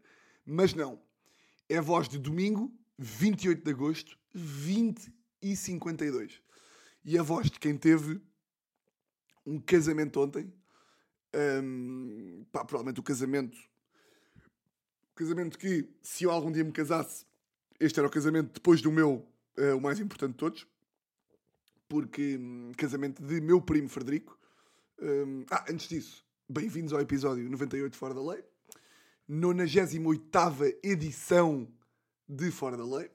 Mas 0.44 0.74
não. 0.74 1.00
É 1.68 1.80
voz 1.80 2.08
de 2.08 2.18
domingo, 2.18 2.72
28 2.98 3.62
de 3.62 3.70
agosto, 3.70 4.18
20 4.32 5.12
e 5.42 5.56
52. 5.56 6.40
E 7.04 7.18
a 7.18 7.22
voz 7.22 7.50
de 7.50 7.58
quem 7.58 7.76
teve 7.76 8.20
um 9.44 9.60
casamento 9.60 10.20
ontem. 10.20 10.52
Um, 11.62 12.46
pá, 12.50 12.64
provavelmente 12.64 13.00
o 13.00 13.02
casamento 13.02 13.58
Casamento 15.16 15.58
que, 15.58 15.88
se 16.02 16.24
eu 16.24 16.30
algum 16.30 16.52
dia 16.52 16.62
me 16.62 16.70
casasse, 16.70 17.24
este 17.80 17.98
era 17.98 18.06
o 18.06 18.10
casamento 18.10 18.52
depois 18.52 18.82
do 18.82 18.92
meu, 18.92 19.26
uh, 19.58 19.74
o 19.74 19.80
mais 19.80 19.98
importante 19.98 20.32
de 20.32 20.36
todos. 20.36 20.66
Porque 21.88 22.36
um, 22.36 22.72
casamento 22.76 23.22
de 23.22 23.40
meu 23.40 23.58
primo 23.62 23.88
Frederico. 23.88 24.38
Um, 25.00 25.46
ah, 25.50 25.64
antes 25.70 25.88
disso, 25.88 26.22
bem-vindos 26.46 26.92
ao 26.92 27.00
episódio 27.00 27.48
98 27.48 27.96
Fora 27.96 28.12
da 28.12 28.20
Lei. 28.20 28.44
98 29.26 30.80
edição 30.82 31.66
de 32.28 32.50
Fora 32.50 32.76
da 32.76 32.84
Lei. 32.84 33.10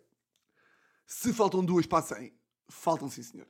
Se 1.06 1.34
faltam 1.34 1.64
duas 1.64 1.86
para 1.86 2.04
100, 2.04 2.34
faltam 2.70 3.10
sim, 3.10 3.24
senhor. 3.24 3.48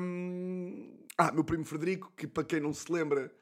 Um, 0.00 1.04
ah, 1.18 1.32
meu 1.32 1.44
primo 1.44 1.64
Frederico, 1.64 2.12
que 2.16 2.26
para 2.26 2.44
quem 2.44 2.60
não 2.60 2.72
se 2.72 2.90
lembra, 2.92 3.32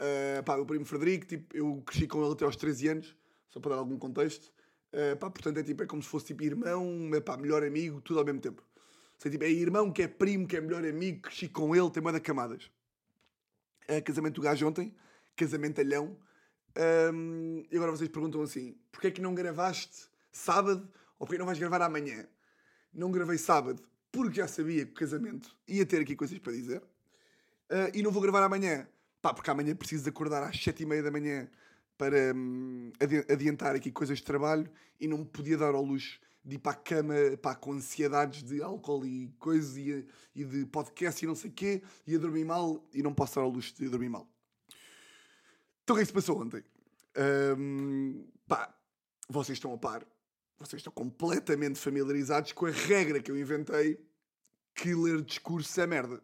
uh, 0.00 0.42
pá, 0.44 0.56
meu 0.56 0.64
primo 0.64 0.84
Frederico, 0.84 1.26
tipo, 1.26 1.56
eu 1.56 1.82
cresci 1.84 2.06
com 2.06 2.22
ele 2.22 2.32
até 2.32 2.44
aos 2.44 2.56
13 2.56 2.88
anos 2.88 3.16
só 3.50 3.60
para 3.60 3.72
dar 3.72 3.78
algum 3.78 3.98
contexto. 3.98 4.52
Uh, 4.92 5.16
pá, 5.16 5.30
portanto, 5.30 5.58
é, 5.58 5.62
tipo, 5.62 5.82
é 5.82 5.86
como 5.86 6.02
se 6.02 6.08
fosse 6.08 6.26
tipo 6.26 6.42
irmão, 6.42 7.10
é, 7.12 7.20
pá, 7.20 7.36
melhor 7.36 7.62
amigo, 7.62 8.00
tudo 8.00 8.18
ao 8.20 8.24
mesmo 8.24 8.40
tempo. 8.40 8.62
Sei, 9.18 9.30
tipo, 9.30 9.44
é 9.44 9.50
irmão 9.50 9.92
que 9.92 10.02
é 10.02 10.08
primo, 10.08 10.46
que 10.46 10.56
é 10.56 10.60
melhor 10.60 10.84
amigo, 10.84 11.22
cresci 11.22 11.48
com 11.48 11.74
ele, 11.74 11.90
tem 11.90 12.02
moeda 12.02 12.20
camadas. 12.20 12.70
Uh, 13.88 14.02
casamento 14.02 14.36
do 14.36 14.42
gajo 14.42 14.66
ontem, 14.66 14.94
casamento 15.36 15.80
alhão. 15.80 16.16
Um, 17.12 17.64
e 17.70 17.76
agora 17.76 17.92
vocês 17.92 18.08
perguntam 18.08 18.42
assim: 18.42 18.76
porquê 18.90 19.08
é 19.08 19.10
que 19.10 19.20
não 19.20 19.34
gravaste 19.34 20.08
sábado 20.36 20.88
ou 21.18 21.26
porquê 21.26 21.38
não 21.38 21.46
vais 21.46 21.58
gravar 21.58 21.80
amanhã? 21.82 22.28
Não 22.92 23.10
gravei 23.10 23.38
sábado 23.38 23.82
porque 24.12 24.36
já 24.36 24.46
sabia 24.46 24.84
que 24.84 24.92
o 24.92 24.94
casamento 24.94 25.56
ia 25.66 25.84
ter 25.84 26.00
aqui 26.00 26.14
coisas 26.14 26.38
para 26.38 26.52
dizer. 26.52 26.82
Uh, 27.70 27.90
e 27.94 28.02
não 28.02 28.10
vou 28.10 28.22
gravar 28.22 28.42
amanhã, 28.42 28.86
pá, 29.20 29.32
porque 29.32 29.50
amanhã 29.50 29.74
preciso 29.74 30.04
de 30.04 30.10
acordar 30.10 30.42
às 30.42 30.62
sete 30.62 30.82
e 30.82 30.86
meia 30.86 31.02
da 31.02 31.10
manhã 31.10 31.48
para 31.96 32.34
hum, 32.34 32.92
adi- 33.00 33.24
adiantar 33.32 33.74
aqui 33.74 33.90
coisas 33.90 34.18
de 34.18 34.24
trabalho 34.24 34.70
e 35.00 35.08
não 35.08 35.18
me 35.18 35.24
podia 35.24 35.56
dar 35.56 35.74
ao 35.74 35.82
luxo 35.82 36.20
de 36.44 36.56
ir 36.56 36.58
para 36.58 36.72
a 36.72 36.74
cama 36.74 37.14
pá, 37.40 37.54
com 37.54 37.72
ansiedades 37.72 38.42
de 38.42 38.62
álcool 38.62 39.06
e 39.06 39.28
coisas 39.38 39.76
e, 39.76 40.06
e 40.34 40.44
de 40.44 40.66
podcast 40.66 41.24
e 41.24 41.26
não 41.26 41.34
sei 41.34 41.50
o 41.50 41.52
quê, 41.54 41.82
e 42.06 42.14
a 42.14 42.18
dormir 42.18 42.44
mal 42.44 42.86
e 42.92 43.02
não 43.02 43.14
posso 43.14 43.36
dar 43.36 43.42
ao 43.42 43.48
luxo 43.48 43.74
de 43.74 43.88
dormir 43.88 44.10
mal. 44.10 44.28
Então 45.82 45.94
o 45.94 45.96
que 45.96 46.02
é 46.02 46.04
que 46.04 46.08
se 46.08 46.12
passou 46.12 46.40
ontem? 46.40 46.62
Hum, 47.56 48.26
pá, 48.46 48.74
vocês 49.28 49.56
estão 49.56 49.72
a 49.72 49.78
par, 49.78 50.06
vocês 50.58 50.80
estão 50.80 50.92
completamente 50.92 51.78
familiarizados 51.78 52.52
com 52.52 52.66
a 52.66 52.70
regra 52.70 53.20
que 53.20 53.30
eu 53.30 53.38
inventei 53.38 53.98
que 54.74 54.94
ler 54.94 55.22
discurso 55.22 55.80
é 55.80 55.86
merda. 55.86 56.22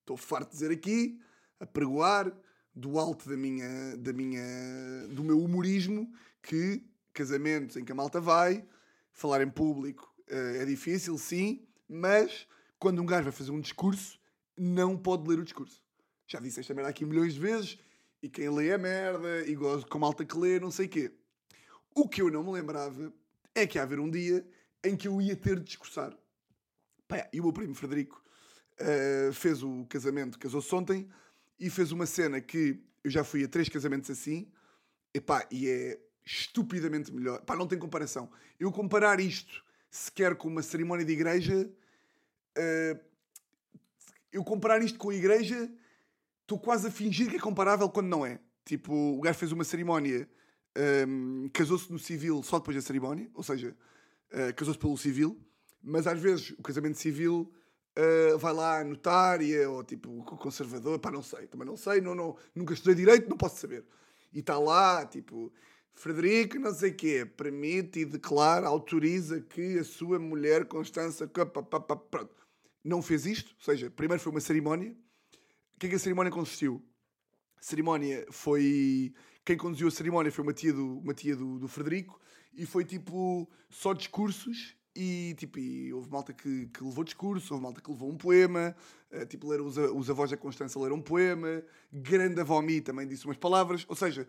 Estou 0.00 0.16
farto 0.16 0.50
de 0.50 0.52
dizer 0.52 0.70
aqui, 0.70 1.20
a 1.60 1.66
pregoar, 1.66 2.32
do 2.74 2.98
alto 2.98 3.28
da 3.28 3.36
minha, 3.36 3.96
da 3.96 4.12
minha, 4.12 5.08
do 5.08 5.24
meu 5.24 5.42
humorismo, 5.42 6.12
que 6.42 6.82
casamentos 7.12 7.76
em 7.76 7.84
que 7.84 7.92
a 7.92 7.94
malta 7.94 8.20
vai, 8.20 8.66
falar 9.12 9.42
em 9.42 9.48
público 9.48 10.14
eh, 10.28 10.58
é 10.62 10.64
difícil, 10.66 11.16
sim, 11.16 11.66
mas 11.88 12.46
quando 12.78 13.00
um 13.00 13.06
gajo 13.06 13.24
vai 13.24 13.32
fazer 13.32 13.50
um 13.50 13.60
discurso, 13.60 14.20
não 14.56 14.96
pode 14.96 15.26
ler 15.26 15.38
o 15.38 15.44
discurso. 15.44 15.82
Já 16.26 16.38
disse 16.38 16.60
esta 16.60 16.74
merda 16.74 16.90
aqui 16.90 17.06
milhões 17.06 17.34
de 17.34 17.40
vezes, 17.40 17.78
e 18.22 18.28
quem 18.28 18.50
lê 18.50 18.68
é 18.68 18.78
merda, 18.78 19.46
e 19.46 19.54
gosto 19.54 19.88
com 19.88 19.98
malta 19.98 20.24
que 20.24 20.36
lê, 20.36 20.60
não 20.60 20.70
sei 20.70 20.84
o 20.86 20.88
quê. 20.88 21.12
O 21.94 22.06
que 22.06 22.20
eu 22.20 22.30
não 22.30 22.44
me 22.44 22.52
lembrava 22.52 23.12
é 23.56 23.66
que 23.66 23.78
ia 23.78 23.82
haver 23.82 23.98
um 23.98 24.10
dia 24.10 24.46
em 24.84 24.94
que 24.94 25.08
eu 25.08 25.20
ia 25.20 25.34
ter 25.34 25.58
de 25.58 25.64
discursar. 25.64 26.16
Pá, 27.08 27.28
e 27.32 27.40
o 27.40 27.44
meu 27.44 27.52
primo 27.52 27.74
Frederico 27.74 28.22
eh, 28.78 29.30
fez 29.32 29.62
o 29.62 29.86
casamento, 29.86 30.38
casou-se 30.38 30.72
ontem, 30.74 31.08
e 31.58 31.70
fez 31.70 31.90
uma 31.90 32.04
cena 32.04 32.40
que 32.40 32.78
eu 33.02 33.10
já 33.10 33.24
fui 33.24 33.42
a 33.42 33.48
três 33.48 33.68
casamentos 33.68 34.10
assim, 34.10 34.52
epá, 35.14 35.46
e 35.50 35.68
é 35.68 35.98
estupidamente 36.24 37.10
melhor. 37.12 37.40
Pá, 37.42 37.56
não 37.56 37.66
tem 37.66 37.78
comparação. 37.78 38.30
Eu 38.60 38.70
comparar 38.70 39.18
isto 39.20 39.64
sequer 39.90 40.34
com 40.34 40.48
uma 40.48 40.62
cerimónia 40.62 41.04
de 41.04 41.12
igreja, 41.12 41.70
eh, 42.56 43.00
eu 44.30 44.44
comparar 44.44 44.82
isto 44.82 44.98
com 44.98 45.08
a 45.08 45.14
igreja, 45.14 45.72
estou 46.42 46.58
quase 46.58 46.88
a 46.88 46.90
fingir 46.90 47.30
que 47.30 47.36
é 47.36 47.40
comparável 47.40 47.88
quando 47.88 48.08
não 48.08 48.26
é. 48.26 48.38
Tipo, 48.66 48.92
o 48.92 49.20
gajo 49.20 49.38
fez 49.38 49.52
uma 49.52 49.64
cerimónia, 49.64 50.28
ehm, 50.76 51.48
casou-se 51.52 51.90
no 51.90 51.98
civil 51.98 52.42
só 52.42 52.58
depois 52.58 52.76
da 52.76 52.82
cerimónia, 52.82 53.28
ou 53.34 53.42
seja, 53.42 53.76
eh, 54.30 54.52
casou-se 54.52 54.78
pelo 54.78 54.96
civil, 54.96 55.38
mas 55.82 56.06
às 56.06 56.20
vezes 56.20 56.50
o 56.58 56.62
casamento 56.62 56.98
civil 56.98 57.52
eh, 57.96 58.36
vai 58.36 58.52
lá 58.52 58.80
a 58.80 58.84
notária 58.84 59.68
ou 59.70 59.82
tipo 59.82 60.22
conservador, 60.24 60.98
pá, 60.98 61.10
não 61.10 61.22
sei, 61.22 61.46
também 61.46 61.66
não 61.66 61.76
sei, 61.76 62.00
não, 62.00 62.14
não, 62.14 62.36
nunca 62.54 62.74
estudei 62.74 62.94
direito, 62.94 63.28
não 63.28 63.36
posso 63.36 63.58
saber. 63.58 63.84
E 64.32 64.40
está 64.40 64.58
lá, 64.58 65.06
tipo, 65.06 65.52
Frederico, 65.96 66.58
não 66.58 66.74
sei 66.74 66.90
o 66.90 66.94
quê, 66.94 67.24
permite 67.24 68.00
e 68.00 68.04
declara, 68.04 68.68
autoriza 68.68 69.40
que 69.40 69.78
a 69.78 69.84
sua 69.84 70.18
mulher 70.18 70.66
Constança. 70.66 71.26
Pronto. 71.26 72.46
Não 72.84 73.00
fez 73.00 73.24
isto, 73.24 73.54
ou 73.58 73.64
seja, 73.64 73.90
primeiro 73.90 74.22
foi 74.22 74.30
uma 74.30 74.40
cerimónia. 74.40 74.94
O 75.74 75.78
que 75.80 75.86
é 75.86 75.88
que 75.88 75.96
a 75.96 75.98
cerimónia 75.98 76.30
consistiu? 76.30 76.84
A 77.58 77.62
cerimónia 77.62 78.26
foi. 78.30 79.14
Quem 79.46 79.56
conduziu 79.56 79.86
a 79.86 79.92
cerimónia 79.92 80.32
foi 80.32 80.42
uma 80.42 80.52
tia 80.52 80.72
do, 80.72 80.98
uma 80.98 81.14
tia 81.14 81.36
do, 81.36 81.60
do 81.60 81.68
Frederico 81.68 82.20
e 82.52 82.66
foi 82.66 82.84
tipo 82.84 83.48
só 83.70 83.92
discursos 83.92 84.74
e 84.92 85.36
tipo 85.38 85.56
e 85.60 85.92
houve 85.92 86.10
malta 86.10 86.32
que, 86.32 86.66
que 86.66 86.82
levou 86.82 87.04
discurso, 87.04 87.54
houve 87.54 87.62
malta 87.62 87.80
que 87.80 87.88
levou 87.88 88.10
um 88.10 88.16
poema, 88.16 88.74
eh, 89.08 89.24
tipo 89.24 89.46
leram 89.46 89.64
os, 89.64 89.76
os 89.76 90.10
avós 90.10 90.32
da 90.32 90.36
Constança 90.36 90.80
leram 90.80 90.96
um 90.96 91.00
poema, 91.00 91.62
grande 91.92 92.40
avó 92.40 92.60
Mi 92.60 92.80
também 92.80 93.06
disse 93.06 93.24
umas 93.24 93.36
palavras, 93.36 93.86
ou 93.88 93.94
seja, 93.94 94.26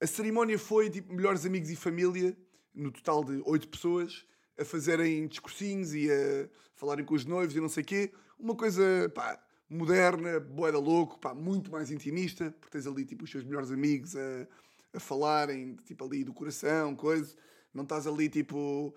a 0.00 0.06
cerimónia 0.08 0.58
foi 0.58 0.90
tipo 0.90 1.14
melhores 1.14 1.46
amigos 1.46 1.70
e 1.70 1.76
família, 1.76 2.36
no 2.74 2.90
total 2.90 3.22
de 3.22 3.40
oito 3.44 3.68
pessoas, 3.68 4.26
a 4.58 4.64
fazerem 4.64 5.28
discursinhos 5.28 5.94
e 5.94 6.10
a 6.10 6.48
falarem 6.74 7.04
com 7.04 7.14
os 7.14 7.24
noivos 7.24 7.54
e 7.54 7.60
não 7.60 7.68
sei 7.68 7.84
o 7.84 7.86
quê. 7.86 8.12
Uma 8.36 8.56
coisa, 8.56 8.82
pá, 9.14 9.40
moderna, 9.70 10.40
boeda 10.40 10.78
louco, 10.78 11.18
pá, 11.18 11.32
muito 11.32 11.70
mais 11.70 11.90
intimista, 11.90 12.50
porque 12.58 12.72
tens 12.72 12.86
ali 12.86 13.04
tipo 13.04 13.24
os 13.24 13.30
teus 13.30 13.44
melhores 13.44 13.70
amigos 13.70 14.16
a, 14.16 14.46
a 14.94 15.00
falarem, 15.00 15.76
tipo 15.84 16.04
ali 16.04 16.24
do 16.24 16.34
coração, 16.34 16.96
coisa. 16.96 17.34
Não 17.72 17.84
estás 17.84 18.06
ali 18.06 18.28
tipo 18.28 18.92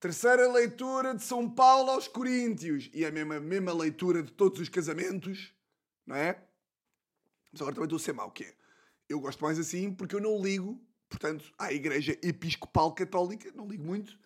terceira 0.00 0.50
leitura 0.50 1.14
de 1.14 1.22
São 1.22 1.48
Paulo 1.48 1.90
aos 1.90 2.08
Coríntios 2.08 2.90
e 2.92 3.04
é 3.04 3.08
a 3.08 3.12
mesma, 3.12 3.38
mesma 3.38 3.72
leitura 3.72 4.22
de 4.22 4.32
todos 4.32 4.60
os 4.60 4.68
casamentos, 4.68 5.54
não 6.06 6.16
é? 6.16 6.42
Mas 7.52 7.60
agora 7.60 7.74
também 7.74 7.86
estou 7.86 7.96
a 7.96 8.00
ser 8.00 8.12
mau, 8.14 8.28
o 8.28 8.32
que 8.32 8.44
é? 8.44 8.54
Eu 9.08 9.20
gosto 9.20 9.44
mais 9.44 9.58
assim 9.58 9.92
porque 9.92 10.16
eu 10.16 10.20
não 10.20 10.42
ligo, 10.42 10.80
portanto, 11.08 11.52
à 11.58 11.72
Igreja 11.72 12.18
Episcopal 12.22 12.94
Católica, 12.94 13.52
não 13.54 13.68
ligo 13.68 13.84
muito, 13.84 14.18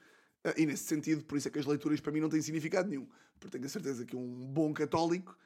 eh, 0.45 0.55
e 0.59 0.67
nesse 0.67 0.85
sentido, 0.85 1.25
por 1.25 1.37
isso 1.37 1.49
é 1.49 1.51
que 1.51 1.59
as 1.59 1.67
leituras 1.67 2.01
para 2.01 2.13
mim 2.13 2.21
não 2.21 2.29
têm 2.29 2.41
significado 2.41 2.89
nenhum. 2.89 3.09
Porque 3.39 3.57
tenho 3.57 3.67
a 3.67 3.69
certeza 3.69 4.05
que 4.05 4.17
um 4.17 4.47
bom 4.47 4.73
católico, 4.73 5.37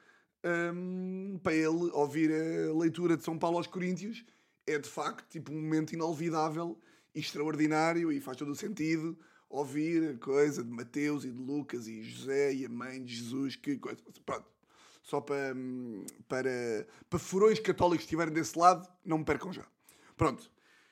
hum, 0.43 1.39
para 1.41 1.53
ele 1.53 1.89
ouvir 1.93 2.31
a 2.31 2.73
leitura 2.73 3.17
de 3.17 3.23
São 3.23 3.37
Paulo 3.37 3.57
aos 3.57 3.67
Coríntios, 3.67 4.25
é 4.65 4.77
de 4.77 4.89
facto 4.89 5.27
tipo 5.29 5.51
um 5.51 5.61
momento 5.61 5.93
inolvidável 5.93 6.79
e 7.13 7.19
extraordinário 7.19 8.11
e 8.11 8.19
faz 8.19 8.37
todo 8.37 8.51
o 8.51 8.55
sentido 8.55 9.17
ouvir 9.53 10.15
a 10.15 10.17
coisa 10.17 10.63
de 10.63 10.71
Mateus 10.71 11.23
e 11.25 11.31
de 11.31 11.37
Lucas 11.37 11.87
e 11.87 12.03
José 12.03 12.53
e 12.55 12.65
a 12.65 12.69
mãe 12.69 13.03
de 13.03 13.15
Jesus, 13.15 13.55
que 13.55 13.77
coisa. 13.77 14.01
Pronto. 14.25 14.51
Só 15.03 15.21
para, 15.21 15.53
para, 16.27 16.87
para 17.07 17.19
furões 17.19 17.59
católicos 17.59 17.99
que 17.99 18.05
estiverem 18.05 18.33
desse 18.33 18.57
lado, 18.57 18.87
não 19.05 19.19
me 19.19 19.25
percam 19.25 19.53
já. 19.53 19.65
Pronto. 20.17 20.41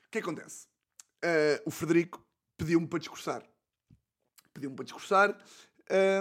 O 0.05 0.11
que 0.11 0.19
acontece? 0.19 0.67
Ah, 1.23 1.61
o 1.65 1.71
Frederico 1.71 2.23
pediu-me 2.55 2.87
para 2.87 2.99
discursar. 2.99 3.43
Pediu-me 4.53 4.75
para 4.75 4.85
discursar 4.85 5.37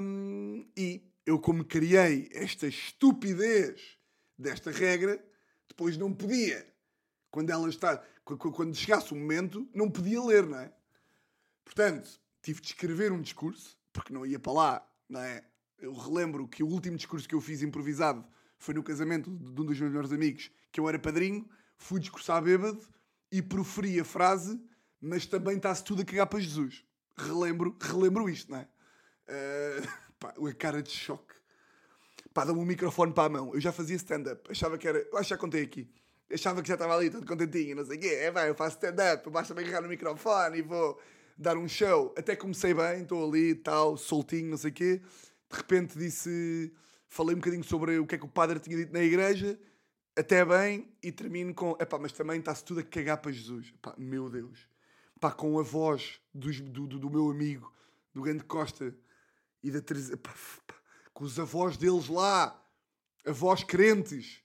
hum, 0.03 0.67
e 0.75 1.10
eu, 1.31 1.39
como 1.39 1.65
criei 1.65 2.29
esta 2.33 2.67
estupidez 2.67 3.97
desta 4.37 4.71
regra, 4.71 5.25
depois 5.69 5.97
não 5.97 6.13
podia. 6.13 6.67
Quando 7.31 7.51
ela 7.51 7.69
está. 7.69 7.99
qu- 8.25 8.37
qu- 8.37 8.53
Quando 8.53 8.75
chegasse 8.75 9.13
o 9.13 9.17
momento, 9.17 9.69
não 9.73 9.89
podia 9.91 10.21
ler, 10.23 10.45
não 10.47 10.59
é? 10.59 10.73
Portanto, 11.65 12.21
tive 12.43 12.61
de 12.61 12.67
escrever 12.69 13.13
um 13.13 13.21
discurso, 13.21 13.79
porque 13.93 14.13
não 14.13 14.27
ia 14.27 14.39
para 14.41 14.53
lá, 14.53 14.93
não 15.09 15.21
é? 15.21 15.45
Eu 15.79 15.95
relembro 15.95 16.49
que 16.49 16.63
o 16.63 16.67
último 16.67 16.97
discurso 16.97 17.29
que 17.29 17.35
eu 17.35 17.41
fiz 17.41 17.63
improvisado 17.63 18.25
foi 18.59 18.75
no 18.75 18.83
casamento 18.83 19.31
de 19.31 19.61
um 19.61 19.65
dos 19.65 19.79
meus 19.79 19.91
melhores 19.93 20.13
amigos, 20.13 20.51
que 20.73 20.81
eu 20.81 20.89
era 20.89 20.99
padrinho, 20.99 21.49
fui 21.79 22.01
discursar 22.01 22.43
bêbado 22.43 22.87
e 23.31 23.41
proferi 23.41 24.01
a 24.01 24.05
frase, 24.05 24.61
mas 25.01 25.27
também 25.27 25.57
está-se 25.57 25.85
tudo 25.85 26.03
a 26.03 26.05
cagar 26.05 26.27
para 26.27 26.41
Jesus. 26.41 26.85
Relembro, 27.17 27.77
relembro 27.81 28.29
isto, 28.29 28.51
não 28.51 28.59
é? 28.59 28.69
Ah, 29.29 30.07
pá, 30.21 30.33
a 30.37 30.55
cara 30.55 30.83
de 30.83 30.91
choque. 30.91 31.35
Pá, 32.33 32.45
dá-me 32.45 32.61
um 32.61 32.65
microfone 32.65 33.13
para 33.13 33.25
a 33.25 33.29
mão. 33.29 33.53
Eu 33.55 33.61
já 33.61 33.73
fazia 33.73 33.97
stand-up. 33.97 34.49
Achava 34.51 34.79
que 34.79 34.87
era. 34.87 34.99
Eu 34.99 35.17
acho 35.19 35.29
que 35.29 35.35
já 35.35 35.39
contei 35.39 35.63
aqui. 35.63 35.91
Achava 36.33 36.63
que 36.63 36.69
já 36.69 36.75
estava 36.75 36.95
ali 36.95 37.11
todo 37.11 37.27
contentinho, 37.27 37.75
não 37.75 37.85
sei 37.85 37.97
o 37.97 38.01
quê. 38.01 38.07
É, 38.07 38.31
vai, 38.31 38.49
eu 38.49 38.55
faço 38.55 38.77
stand-up, 38.77 39.29
basta-me 39.31 39.63
agarrar 39.63 39.81
no 39.81 39.89
microfone 39.89 40.59
e 40.59 40.63
vou 40.63 41.01
dar 41.37 41.57
um 41.57 41.67
show. 41.67 42.15
Até 42.17 42.37
comecei 42.37 42.73
bem, 42.73 43.03
estou 43.03 43.29
ali, 43.29 43.57
tal, 43.57 43.97
soltinho, 43.97 44.51
não 44.51 44.57
sei 44.57 44.71
o 44.71 44.75
quê. 44.75 45.03
De 45.51 45.57
repente 45.57 45.99
disse. 45.99 46.73
Falei 47.09 47.35
um 47.35 47.39
bocadinho 47.41 47.65
sobre 47.65 47.99
o 47.99 48.07
que 48.07 48.15
é 48.15 48.19
que 48.19 48.25
o 48.25 48.29
padre 48.29 48.61
tinha 48.61 48.77
dito 48.77 48.93
na 48.93 49.03
igreja. 49.03 49.59
Até 50.17 50.45
bem, 50.45 50.89
e 51.03 51.11
termino 51.11 51.53
com. 51.53 51.77
Epá, 51.81 51.99
mas 51.99 52.13
também 52.13 52.39
está-se 52.39 52.65
tudo 52.65 52.79
a 52.79 52.83
cagar 52.85 53.17
para 53.19 53.33
Jesus. 53.33 53.73
Epá, 53.75 53.95
meu 53.99 54.31
Deus. 54.31 54.69
Pá, 55.19 55.33
com 55.33 55.59
a 55.59 55.63
voz 55.63 56.21
dos- 56.33 56.61
do, 56.61 56.87
do, 56.87 56.99
do 57.01 57.11
meu 57.11 57.29
amigo, 57.29 57.73
do 58.15 58.23
grande 58.23 58.45
Costa 58.45 58.95
e 59.63 59.71
da 59.71 59.81
Teresa. 59.81 60.19
Com 61.13 61.25
os 61.25 61.39
avós 61.39 61.77
deles 61.77 62.09
lá. 62.09 62.57
Avós 63.27 63.63
crentes. 63.63 64.43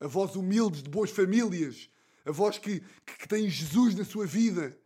Avós 0.00 0.36
humildes, 0.36 0.82
de 0.82 0.90
boas 0.90 1.10
famílias. 1.10 1.88
Avós 2.24 2.58
que, 2.58 2.80
que, 2.80 3.18
que 3.18 3.28
têm 3.28 3.48
Jesus 3.48 3.94
na 3.94 4.04
sua 4.04 4.26
vida. 4.26 4.78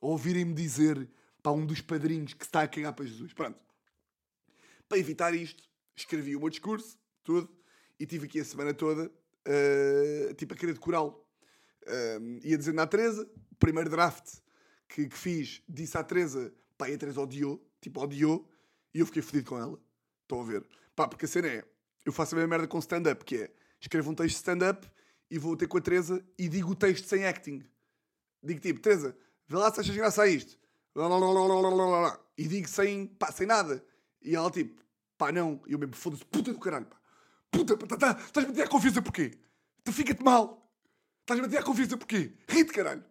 Ouvirem-me 0.00 0.54
dizer 0.54 1.08
para 1.42 1.52
um 1.52 1.66
dos 1.66 1.80
padrinhos 1.80 2.34
que 2.34 2.44
está 2.44 2.62
a 2.62 2.68
cagar 2.68 2.92
para 2.92 3.04
Jesus. 3.04 3.32
Pronto. 3.32 3.58
Para 4.88 4.98
evitar 4.98 5.34
isto, 5.34 5.62
escrevi 5.96 6.36
o 6.36 6.40
meu 6.40 6.50
discurso, 6.50 6.98
tudo, 7.24 7.48
e 7.98 8.06
tive 8.06 8.26
aqui 8.26 8.40
a 8.40 8.44
semana 8.44 8.74
toda, 8.74 9.06
uh, 9.06 10.34
tipo, 10.34 10.54
a 10.54 10.56
querer 10.56 10.74
decorá-lo. 10.74 11.24
Um, 12.20 12.38
ia 12.44 12.56
dizendo 12.56 12.80
à 12.80 12.86
Teresa, 12.86 13.28
o 13.50 13.56
primeiro 13.56 13.90
draft 13.90 14.36
que, 14.88 15.08
que 15.08 15.16
fiz, 15.16 15.62
disse 15.68 15.96
à 15.96 16.04
Teresa, 16.04 16.52
pá, 16.76 16.88
e 16.88 16.94
a 16.94 16.98
Teresa 16.98 17.20
odiou, 17.20 17.64
tipo, 17.80 18.00
odiou, 18.00 18.48
e 18.94 19.00
eu 19.00 19.06
fiquei 19.06 19.22
fodido 19.22 19.48
com 19.48 19.58
ela. 19.58 19.78
Estão 20.22 20.40
a 20.40 20.44
ver? 20.44 20.64
Pá, 20.94 21.08
porque 21.08 21.24
a 21.24 21.28
cena 21.28 21.48
é, 21.48 21.64
eu 22.04 22.12
faço 22.12 22.34
a 22.34 22.38
mesma 22.38 22.48
merda 22.48 22.66
com 22.66 22.78
stand-up, 22.78 23.24
que 23.24 23.36
é, 23.36 23.50
escrevo 23.80 24.10
um 24.10 24.14
texto 24.14 24.34
de 24.34 24.36
stand-up 24.36 24.86
e 25.30 25.38
vou 25.38 25.56
ter 25.56 25.66
com 25.66 25.78
a 25.78 25.80
Teresa 25.80 26.24
e 26.38 26.48
digo 26.48 26.70
o 26.70 26.74
texto 26.74 27.06
sem 27.06 27.26
acting. 27.26 27.64
Digo 28.42 28.60
tipo, 28.60 28.80
Teresa, 28.80 29.16
vê 29.46 29.56
lá 29.56 29.72
se 29.72 29.80
achas 29.80 29.94
graça 29.94 30.22
a 30.22 30.28
isto. 30.28 30.58
E 32.36 32.46
digo 32.46 32.68
sem, 32.68 33.06
pá, 33.06 33.32
sem 33.32 33.46
nada. 33.46 33.84
E 34.20 34.34
ela 34.36 34.50
tipo, 34.50 34.82
pá, 35.16 35.32
não. 35.32 35.62
E 35.66 35.72
eu 35.72 35.78
mesmo, 35.78 35.94
foda-se, 35.94 36.24
puta 36.24 36.52
do 36.52 36.58
caralho, 36.58 36.86
pá. 36.86 36.96
Puta, 37.50 37.76
pá, 37.76 37.86
tá, 37.86 37.96
tá, 37.96 38.20
estás-me 38.20 38.52
a 38.52 38.54
meter 38.54 38.66
a 38.66 38.68
confiança 38.68 39.00
porquê? 39.00 39.38
Tu 39.84 39.92
fica-te 39.92 40.22
mal. 40.22 40.70
Estás-me 41.20 41.46
a 41.46 41.48
meter 41.48 41.62
a 41.62 41.64
confiança 41.64 41.96
porquê? 41.96 42.32
Ri-te, 42.48 42.72
caralho. 42.72 43.04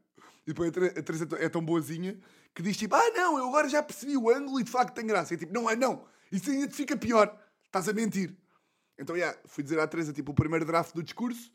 E 0.45 0.51
depois 0.51 0.69
a 0.69 0.71
Ter- 0.73 0.99
a 0.99 1.03
Teresa 1.03 1.27
é 1.39 1.49
tão 1.49 1.63
boazinha 1.63 2.19
que 2.53 2.61
diz 2.61 2.75
tipo, 2.75 2.95
ah 2.95 3.09
não, 3.11 3.37
eu 3.37 3.47
agora 3.47 3.69
já 3.69 3.81
percebi 3.81 4.17
o 4.17 4.29
ângulo 4.29 4.59
e 4.59 4.63
de 4.63 4.71
facto 4.71 4.95
tem 4.95 5.05
graça. 5.05 5.33
E 5.33 5.37
tipo, 5.37 5.53
não 5.53 5.69
é 5.69 5.75
não, 5.75 6.05
isso 6.31 6.49
ainda 6.49 6.67
te 6.67 6.75
fica 6.75 6.97
pior, 6.97 7.39
estás 7.65 7.87
a 7.87 7.93
mentir. 7.93 8.35
Então, 8.97 9.15
yeah, 9.15 9.37
fui 9.45 9.63
dizer 9.63 9.79
à 9.79 9.87
Teresa 9.87 10.13
tipo 10.13 10.31
o 10.31 10.35
primeiro 10.35 10.65
draft 10.65 10.93
do 10.93 11.03
discurso, 11.03 11.51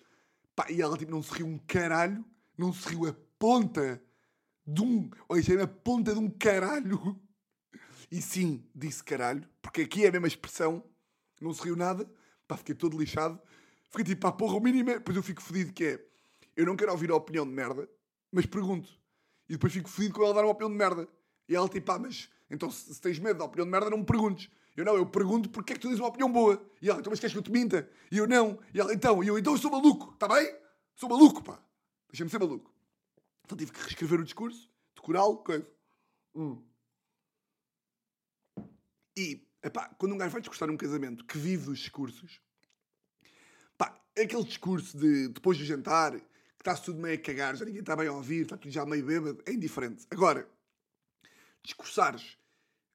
pá, 0.55 0.67
e 0.71 0.81
ela 0.81 0.97
tipo 0.97 1.11
não 1.11 1.23
se 1.23 1.33
riu 1.33 1.47
um 1.47 1.59
caralho, 1.59 2.25
não 2.57 2.73
se 2.73 2.89
riu 2.89 3.07
a 3.07 3.15
ponta 3.39 4.03
de 4.67 4.83
um, 4.83 5.11
olha, 5.29 5.41
isto 5.41 5.53
é 5.53 5.63
a 5.63 5.69
ponta 5.69 6.13
de 6.13 6.19
um 6.19 6.31
caralho. 6.31 7.21
E 8.11 8.23
sim, 8.23 8.65
disse 8.75 9.03
caralho, 9.03 9.49
porque 9.61 9.83
aqui 9.83 10.05
é 10.05 10.09
a 10.09 10.13
mesma 10.13 10.29
expressão, 10.29 10.85
não 11.41 11.53
se 11.53 11.63
riu 11.63 11.77
nada, 11.77 12.09
pá, 12.47 12.57
fiquei 12.57 12.75
todo 12.75 12.99
lixado. 12.99 13.41
Fiquei 13.91 14.05
tipo, 14.05 14.23
pá, 14.23 14.33
porra, 14.33 14.57
o 14.57 14.61
mínimo 14.61 14.91
é... 14.91 14.95
Depois 14.95 15.17
eu 15.17 15.23
fico 15.23 15.43
fodido 15.43 15.73
que 15.73 15.85
é, 15.85 16.07
eu 16.57 16.67
não 16.67 16.77
quero 16.77 16.93
ouvir 16.93 17.11
a 17.11 17.17
opinião 17.17 17.47
de 17.47 17.53
merda, 17.53 17.89
mas 18.33 18.47
pergunto. 18.47 18.89
E 19.49 19.53
depois 19.53 19.73
fico 19.73 19.89
fodido 19.89 20.15
com 20.15 20.25
ela 20.25 20.35
dar 20.35 20.43
uma 20.43 20.53
opinião 20.53 20.71
de 20.71 20.77
merda. 20.77 21.09
E 21.49 21.55
ela 21.55 21.69
tipo, 21.69 21.87
pá, 21.87 21.99
mas 21.99 22.29
então 22.51 22.71
se, 22.71 22.95
se 22.95 23.01
tens 23.01 23.19
medo 23.19 23.39
da 23.39 23.45
opinião 23.45 23.65
de 23.65 23.71
merda, 23.71 23.91
não 23.91 23.99
me 23.99 24.05
perguntes. 24.05 24.51
Eu 24.77 24.85
não, 24.85 24.95
eu 24.95 25.07
pergunto 25.07 25.49
porque 25.49 25.73
é 25.73 25.77
que 25.77 25.81
tu 25.81 25.89
dizes 25.89 26.01
uma 26.01 26.09
opinião 26.09 26.31
boa. 26.31 26.63
E 26.83 26.91
ela, 26.91 27.01
então 27.01 27.11
mas 27.11 27.19
queres 27.19 27.33
que 27.33 27.39
eu 27.39 27.43
te 27.43 27.51
minta? 27.51 27.89
E 28.11 28.19
eu 28.19 28.27
não. 28.27 28.59
E 28.75 28.81
ela, 28.81 28.93
então, 28.93 29.25
e 29.25 29.29
eu, 29.29 29.39
então 29.39 29.55
eu 29.55 29.59
sou 29.59 29.71
maluco, 29.71 30.13
está 30.13 30.29
bem? 30.29 30.55
Sou 30.95 31.09
maluco, 31.09 31.43
pá. 31.43 31.59
Deixa-me 32.11 32.31
ser 32.31 32.39
maluco. 32.39 32.71
Então 33.45 33.57
tive 33.57 33.73
que 33.73 33.81
reescrever 33.81 34.21
o 34.21 34.25
discurso, 34.25 34.71
decorá-lo, 34.95 35.39
coisa. 35.39 35.67
Hum. 36.35 36.63
E, 39.17 39.47
epá, 39.63 39.89
quando 39.97 40.13
um 40.13 40.19
gajo 40.19 40.33
vai 40.33 40.41
discursar 40.41 40.69
num 40.69 40.77
casamento 40.77 41.25
que 41.25 41.39
vive 41.39 41.67
dos 41.67 41.79
discursos, 41.79 42.41
pá, 43.79 43.99
aquele 44.19 44.45
discurso 44.45 44.99
de 44.99 45.29
depois 45.29 45.57
do 45.57 45.65
jantar, 45.65 46.21
está-se 46.67 46.83
tudo 46.83 47.01
meio 47.01 47.15
a 47.15 47.19
cagar, 47.19 47.55
já 47.57 47.65
ninguém 47.65 47.81
está 47.81 47.95
bem 47.95 48.09
a 48.09 48.13
ouvir, 48.13 48.43
está 48.43 48.57
tudo 48.57 48.73
já 48.73 48.85
meio 48.85 49.05
bêbado, 49.05 49.41
é 49.47 49.53
indiferente. 49.53 50.05
Agora, 50.11 50.49
discursares 51.63 52.37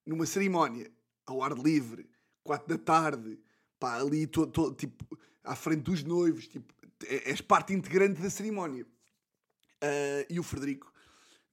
numa 0.05 0.25
cerimónia, 0.25 0.91
ao 1.25 1.41
ar 1.41 1.53
livre, 1.53 2.09
quatro 2.43 2.67
da 2.67 2.77
tarde, 2.77 3.39
pá, 3.79 3.95
ali, 3.95 4.27
tipo, 4.27 5.17
à 5.41 5.55
frente 5.55 5.83
dos 5.83 6.03
noivos, 6.03 6.49
tipo, 6.49 6.73
é- 7.05 7.29
és 7.29 7.39
parte 7.39 7.73
integrante 7.73 8.21
da 8.21 8.29
cerimónia. 8.29 8.85
Ah, 9.81 10.25
e 10.29 10.37
o 10.37 10.43
Frederico 10.43 10.91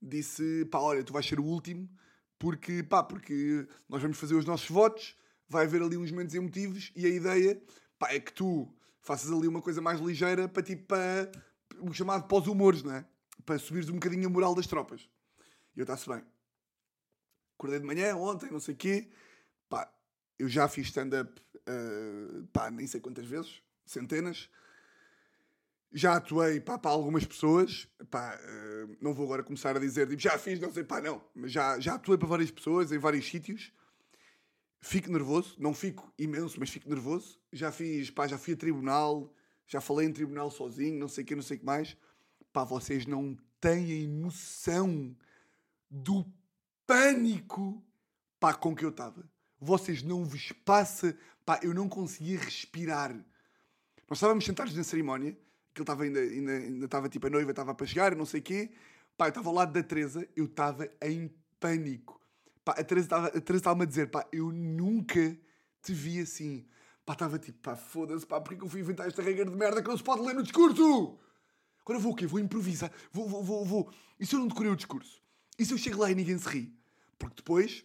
disse, 0.01 0.65
pá, 0.65 0.79
olha, 0.79 1.03
tu 1.03 1.13
vais 1.13 1.25
ser 1.25 1.39
o 1.39 1.45
último, 1.45 1.89
porque, 2.37 2.83
pá, 2.83 3.01
porque 3.01 3.65
nós 3.87 4.01
vamos 4.01 4.17
fazer 4.17 4.35
os 4.35 4.45
nossos 4.45 4.69
votos, 4.69 5.15
vai 5.47 5.65
haver 5.65 5.81
ali 5.81 5.95
uns 5.95 6.11
momentos 6.11 6.35
emotivos, 6.35 6.91
e 6.95 7.05
a 7.05 7.09
ideia, 7.09 7.61
pá, 7.97 8.11
é 8.11 8.19
que 8.19 8.33
tu 8.33 8.67
faças 9.01 9.31
ali 9.31 9.47
uma 9.47 9.61
coisa 9.61 9.81
mais 9.81 10.01
ligeira 10.01 10.49
para, 10.49 10.63
tipo, 10.63 10.85
para 10.85 11.31
o 11.81 11.93
chamado 11.93 12.27
pós-humores, 12.27 12.83
não 12.83 12.93
é? 12.93 13.05
Para 13.45 13.59
subires 13.59 13.89
um 13.89 13.93
bocadinho 13.93 14.27
a 14.27 14.29
moral 14.29 14.55
das 14.55 14.67
tropas. 14.67 15.09
E 15.75 15.79
eu, 15.79 15.83
está-se 15.83 16.07
bem. 16.07 16.23
Acordei 17.57 17.79
de 17.79 17.85
manhã, 17.85 18.15
ontem, 18.15 18.51
não 18.51 18.59
sei 18.59 18.73
o 18.73 18.77
quê, 18.77 19.11
pá, 19.67 19.91
eu 20.37 20.47
já 20.47 20.67
fiz 20.67 20.87
stand-up, 20.87 21.41
ah, 21.67 22.43
pá, 22.53 22.71
nem 22.71 22.87
sei 22.87 23.01
quantas 23.01 23.25
vezes, 23.25 23.61
centenas, 23.85 24.49
já 25.91 26.15
atuei 26.15 26.59
pá, 26.59 26.77
para 26.77 26.91
algumas 26.91 27.25
pessoas, 27.25 27.87
pá, 28.09 28.39
eh, 28.41 28.87
não 29.01 29.13
vou 29.13 29.25
agora 29.25 29.43
começar 29.43 29.75
a 29.75 29.79
dizer, 29.79 30.07
tipo, 30.07 30.21
já 30.21 30.37
fiz, 30.37 30.59
não 30.59 30.71
sei, 30.71 30.83
pá, 30.83 31.01
não, 31.01 31.23
mas 31.33 31.51
já, 31.51 31.79
já 31.79 31.95
atuei 31.95 32.17
para 32.17 32.27
várias 32.27 32.51
pessoas 32.51 32.91
em 32.91 32.97
vários 32.97 33.27
sítios. 33.27 33.71
Fico 34.81 35.11
nervoso, 35.11 35.55
não 35.59 35.73
fico 35.73 36.13
imenso, 36.17 36.57
mas 36.59 36.69
fico 36.69 36.87
nervoso. 36.87 37.37
Já 37.51 37.71
fiz, 37.71 38.09
pá, 38.09 38.27
já 38.27 38.37
fui 38.37 38.53
a 38.53 38.57
tribunal, 38.57 39.33
já 39.69 39.79
falei 39.79 40.07
em 40.07 40.11
tribunal 40.11 40.49
sozinho, 40.49 40.99
não 40.99 41.07
sei 41.07 41.23
o 41.23 41.27
que, 41.27 41.35
não 41.35 41.43
sei 41.43 41.55
o 41.55 41.59
que 41.61 41.65
mais. 41.65 41.95
Pá, 42.51 42.63
vocês 42.63 43.05
não 43.05 43.37
têm 43.61 44.07
noção 44.07 45.15
do 45.89 46.25
pânico, 46.87 47.81
pá, 48.39 48.53
com 48.53 48.75
que 48.75 48.83
eu 48.83 48.89
estava. 48.89 49.23
Vocês 49.61 50.01
não 50.01 50.25
vos 50.25 50.51
passa, 50.65 51.15
pá, 51.45 51.59
eu 51.61 51.73
não 51.73 51.87
conseguia 51.87 52.39
respirar. 52.39 53.13
Nós 54.09 54.17
estávamos 54.17 54.43
sentados 54.43 54.75
na 54.75 54.83
cerimónia, 54.83 55.33
que 55.71 55.81
ele 55.81 55.83
estava 55.83 56.03
ainda, 56.03 56.19
ainda, 56.19 56.51
ainda 56.51 56.85
estava 56.85 57.07
tipo 57.07 57.27
a 57.27 57.29
noiva, 57.29 57.51
estava 57.51 57.75
para 57.75 57.85
chegar, 57.85 58.15
não 58.15 58.25
sei 58.25 58.39
o 58.39 58.43
quê. 58.43 58.71
Pá, 59.15 59.25
eu 59.25 59.29
estava 59.29 59.49
ao 59.49 59.55
lado 59.55 59.71
da 59.71 59.83
Teresa, 59.83 60.27
eu 60.35 60.45
estava 60.45 60.89
em 61.03 61.31
pânico. 61.59 62.19
Pá, 62.65 62.71
a 62.71 62.83
Teresa 62.83 63.05
estava- 63.05 63.27
a 63.27 63.41
Teresa 63.41 63.57
estava-me 63.57 63.83
a 63.83 63.87
dizer, 63.87 64.09
pá, 64.09 64.27
eu 64.31 64.51
nunca 64.51 65.37
te 65.83 65.93
vi 65.93 66.19
assim. 66.21 66.65
Pá, 67.09 67.13
estava 67.13 67.39
tipo, 67.39 67.57
pá, 67.57 67.75
foda-se, 67.75 68.23
pá, 68.23 68.39
porque 68.39 68.61
é 68.61 68.63
eu 68.63 68.69
fui 68.69 68.81
inventar 68.81 69.07
esta 69.07 69.23
regra 69.23 69.43
de 69.43 69.55
merda 69.55 69.81
que 69.81 69.89
não 69.89 69.97
se 69.97 70.03
pode 70.03 70.21
ler 70.21 70.35
no 70.35 70.43
discurso? 70.43 71.17
Agora 71.81 71.97
vou 71.97 72.11
o 72.11 72.15
quê? 72.15 72.27
Vou 72.27 72.39
improvisar. 72.39 72.91
Vou, 73.11 73.27
vou, 73.27 73.43
vou, 73.43 73.65
vou. 73.65 73.91
E 74.19 74.27
se 74.27 74.35
eu 74.35 74.39
não 74.39 74.47
decorei 74.47 74.71
o 74.71 74.75
discurso? 74.75 75.19
E 75.57 75.65
se 75.65 75.73
eu 75.73 75.77
chego 75.79 75.99
lá 76.01 76.11
e 76.11 76.13
ninguém 76.13 76.37
se 76.37 76.47
ri? 76.47 76.71
Porque 77.17 77.37
depois, 77.37 77.83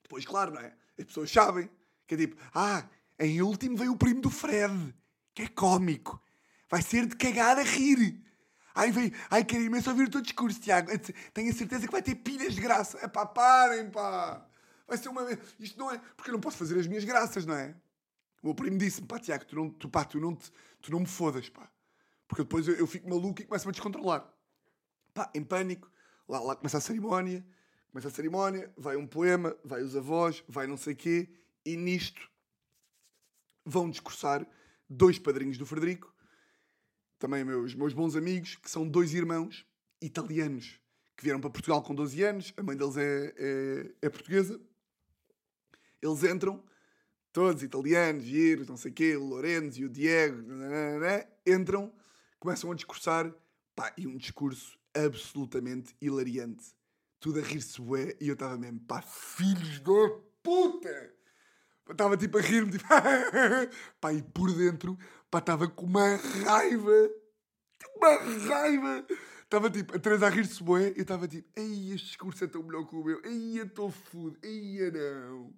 depois, 0.00 0.24
claro, 0.24 0.52
não 0.52 0.60
é? 0.60 0.72
As 0.96 1.06
pessoas 1.06 1.28
sabem 1.28 1.68
que 2.06 2.14
é 2.14 2.18
tipo, 2.18 2.36
ah, 2.54 2.88
em 3.18 3.42
último 3.42 3.76
veio 3.76 3.90
o 3.90 3.96
primo 3.96 4.20
do 4.20 4.30
Fred, 4.30 4.94
que 5.34 5.42
é 5.42 5.48
cómico. 5.48 6.22
Vai 6.70 6.82
ser 6.82 7.06
de 7.06 7.16
cagar 7.16 7.58
a 7.58 7.64
rir. 7.64 8.22
Ai, 8.76 8.92
veio, 8.92 9.12
ai, 9.28 9.44
quero 9.44 9.64
imenso 9.64 9.90
ouvir 9.90 10.06
o 10.06 10.10
teu 10.10 10.20
discurso, 10.20 10.60
Tiago. 10.60 10.92
Tenho 11.34 11.50
a 11.50 11.52
certeza 11.52 11.84
que 11.84 11.92
vai 11.92 12.00
ter 12.00 12.14
pilhas 12.14 12.54
de 12.54 12.60
graça. 12.60 12.96
É 13.02 13.08
pá, 13.08 13.26
parem, 13.26 13.90
pá. 13.90 14.46
Vai 14.86 14.98
ser 14.98 15.08
uma. 15.08 15.26
Isto 15.58 15.80
não 15.80 15.90
é. 15.90 16.00
Porque 16.16 16.30
eu 16.30 16.34
não 16.34 16.40
posso 16.40 16.56
fazer 16.56 16.78
as 16.78 16.86
minhas 16.86 17.02
graças, 17.02 17.44
não 17.44 17.56
é? 17.56 17.74
O 18.42 18.46
meu 18.46 18.54
primo 18.54 18.78
disse-me, 18.78 19.06
pá, 19.06 19.18
Tiago, 19.18 19.44
tu 19.44 19.56
não, 19.56 19.70
tu, 19.70 19.88
pá, 19.88 20.04
tu, 20.04 20.20
não 20.20 20.34
te, 20.34 20.50
tu 20.80 20.90
não 20.90 21.00
me 21.00 21.06
fodas, 21.06 21.48
pá. 21.48 21.70
Porque 22.28 22.42
depois 22.42 22.66
eu, 22.68 22.74
eu 22.74 22.86
fico 22.86 23.08
maluco 23.08 23.40
e 23.40 23.44
começo-me 23.44 23.70
a 23.70 23.72
descontrolar. 23.72 24.32
Pá, 25.14 25.30
em 25.34 25.42
pânico, 25.42 25.90
lá, 26.28 26.40
lá 26.40 26.56
começa 26.56 26.78
a 26.78 26.80
cerimónia, 26.80 27.44
começa 27.90 28.08
a 28.08 28.10
cerimónia, 28.10 28.72
vai 28.76 28.96
um 28.96 29.06
poema, 29.06 29.56
vai 29.64 29.82
os 29.82 29.96
avós, 29.96 30.44
vai 30.48 30.66
não 30.66 30.76
sei 30.76 30.94
quê, 30.94 31.28
e 31.64 31.76
nisto 31.76 32.30
vão 33.64 33.90
discursar 33.90 34.46
dois 34.88 35.18
padrinhos 35.18 35.58
do 35.58 35.66
Frederico, 35.66 36.14
também 37.18 37.44
meus, 37.44 37.74
meus 37.74 37.92
bons 37.92 38.14
amigos, 38.14 38.56
que 38.56 38.70
são 38.70 38.88
dois 38.88 39.14
irmãos 39.14 39.66
italianos, 40.00 40.78
que 41.16 41.24
vieram 41.24 41.40
para 41.40 41.50
Portugal 41.50 41.82
com 41.82 41.94
12 41.94 42.22
anos, 42.22 42.54
a 42.56 42.62
mãe 42.62 42.76
deles 42.76 42.96
é, 42.96 43.34
é, 43.36 43.94
é 44.02 44.10
portuguesa. 44.10 44.60
Eles 46.02 46.22
entram, 46.22 46.62
todos 47.36 47.62
italianos, 47.62 48.24
giros, 48.24 48.66
não 48.66 48.78
sei 48.78 48.90
o 48.90 48.94
quê, 48.94 49.14
o 49.14 49.22
Lorenzo 49.22 49.78
e 49.78 49.84
o 49.84 49.90
Diego, 49.90 50.40
nananana, 50.40 51.28
entram, 51.46 51.92
começam 52.40 52.72
a 52.72 52.74
discursar, 52.74 53.30
pá, 53.74 53.92
e 53.94 54.06
um 54.06 54.16
discurso 54.16 54.78
absolutamente 54.94 55.94
hilariante. 56.00 56.64
Tudo 57.20 57.40
a 57.40 57.42
rir-se 57.42 57.78
bué, 57.78 58.16
e 58.22 58.28
eu 58.28 58.32
estava 58.32 58.56
mesmo, 58.56 58.80
pá, 58.80 59.02
filhos 59.02 59.80
da 59.80 60.18
puta! 60.42 61.14
Estava 61.90 62.16
tipo 62.16 62.38
a 62.38 62.40
rir-me, 62.40 62.72
tipo, 62.72 62.86
pá, 64.00 64.14
e 64.14 64.22
por 64.22 64.50
dentro, 64.54 64.98
pá, 65.30 65.38
estava 65.38 65.68
com 65.68 65.84
uma 65.84 66.16
raiva, 66.16 67.10
uma 67.96 68.14
raiva. 68.48 69.06
Estava 69.42 69.68
tipo, 69.68 69.94
a 69.94 69.98
Teresa 69.98 70.26
a 70.26 70.30
rir-se 70.30 70.62
bué, 70.62 70.94
eu 70.96 71.02
estava 71.02 71.28
tipo, 71.28 71.46
ei, 71.54 71.92
este 71.92 72.06
discurso 72.06 72.44
é 72.44 72.46
tão 72.46 72.62
melhor 72.62 72.86
que 72.88 72.96
o 72.96 73.04
meu, 73.04 73.20
ei, 73.26 73.60
eu 73.60 73.66
estou 73.66 73.90
fudido, 73.90 74.38
ei, 74.42 74.90
não. 74.90 75.52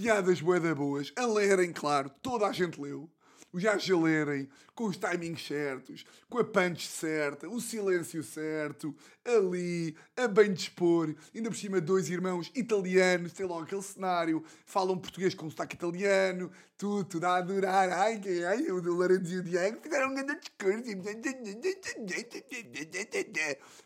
Piadas 0.00 0.40
bué 0.40 0.58
da 0.58 0.74
boas, 0.74 1.12
a 1.14 1.26
lerem, 1.26 1.74
claro, 1.74 2.10
toda 2.22 2.46
a 2.46 2.52
gente 2.52 2.80
leu. 2.80 3.06
Os 3.52 3.62
gajos 3.62 3.90
a 3.90 4.00
lerem, 4.02 4.48
com 4.74 4.84
os 4.84 4.96
timings 4.96 5.46
certos, 5.46 6.06
com 6.26 6.38
a 6.38 6.44
punch 6.44 6.88
certa, 6.88 7.46
o 7.46 7.60
silêncio 7.60 8.22
certo, 8.22 8.96
ali, 9.22 9.94
a 10.16 10.26
bem 10.26 10.54
dispor, 10.54 11.14
ainda 11.34 11.50
por 11.50 11.56
cima 11.56 11.82
dois 11.82 12.08
irmãos 12.08 12.50
italianos, 12.54 13.32
sei 13.32 13.44
lá, 13.44 13.62
aquele 13.62 13.82
cenário, 13.82 14.42
falam 14.64 14.96
português 14.96 15.34
com 15.34 15.50
sotaque 15.50 15.76
italiano, 15.76 16.50
tudo, 16.78 17.04
tudo 17.04 17.24
a 17.26 17.36
adorar, 17.36 17.90
ai, 17.90 18.18
ai, 18.48 18.70
o 18.70 18.80
do 18.80 18.94
Lourenço 18.94 19.34
e 19.34 19.38
o 19.40 19.42
Diego 19.42 19.82
fizeram 19.82 20.12
um 20.12 20.14
grande 20.14 20.40
discurso. 20.40 20.80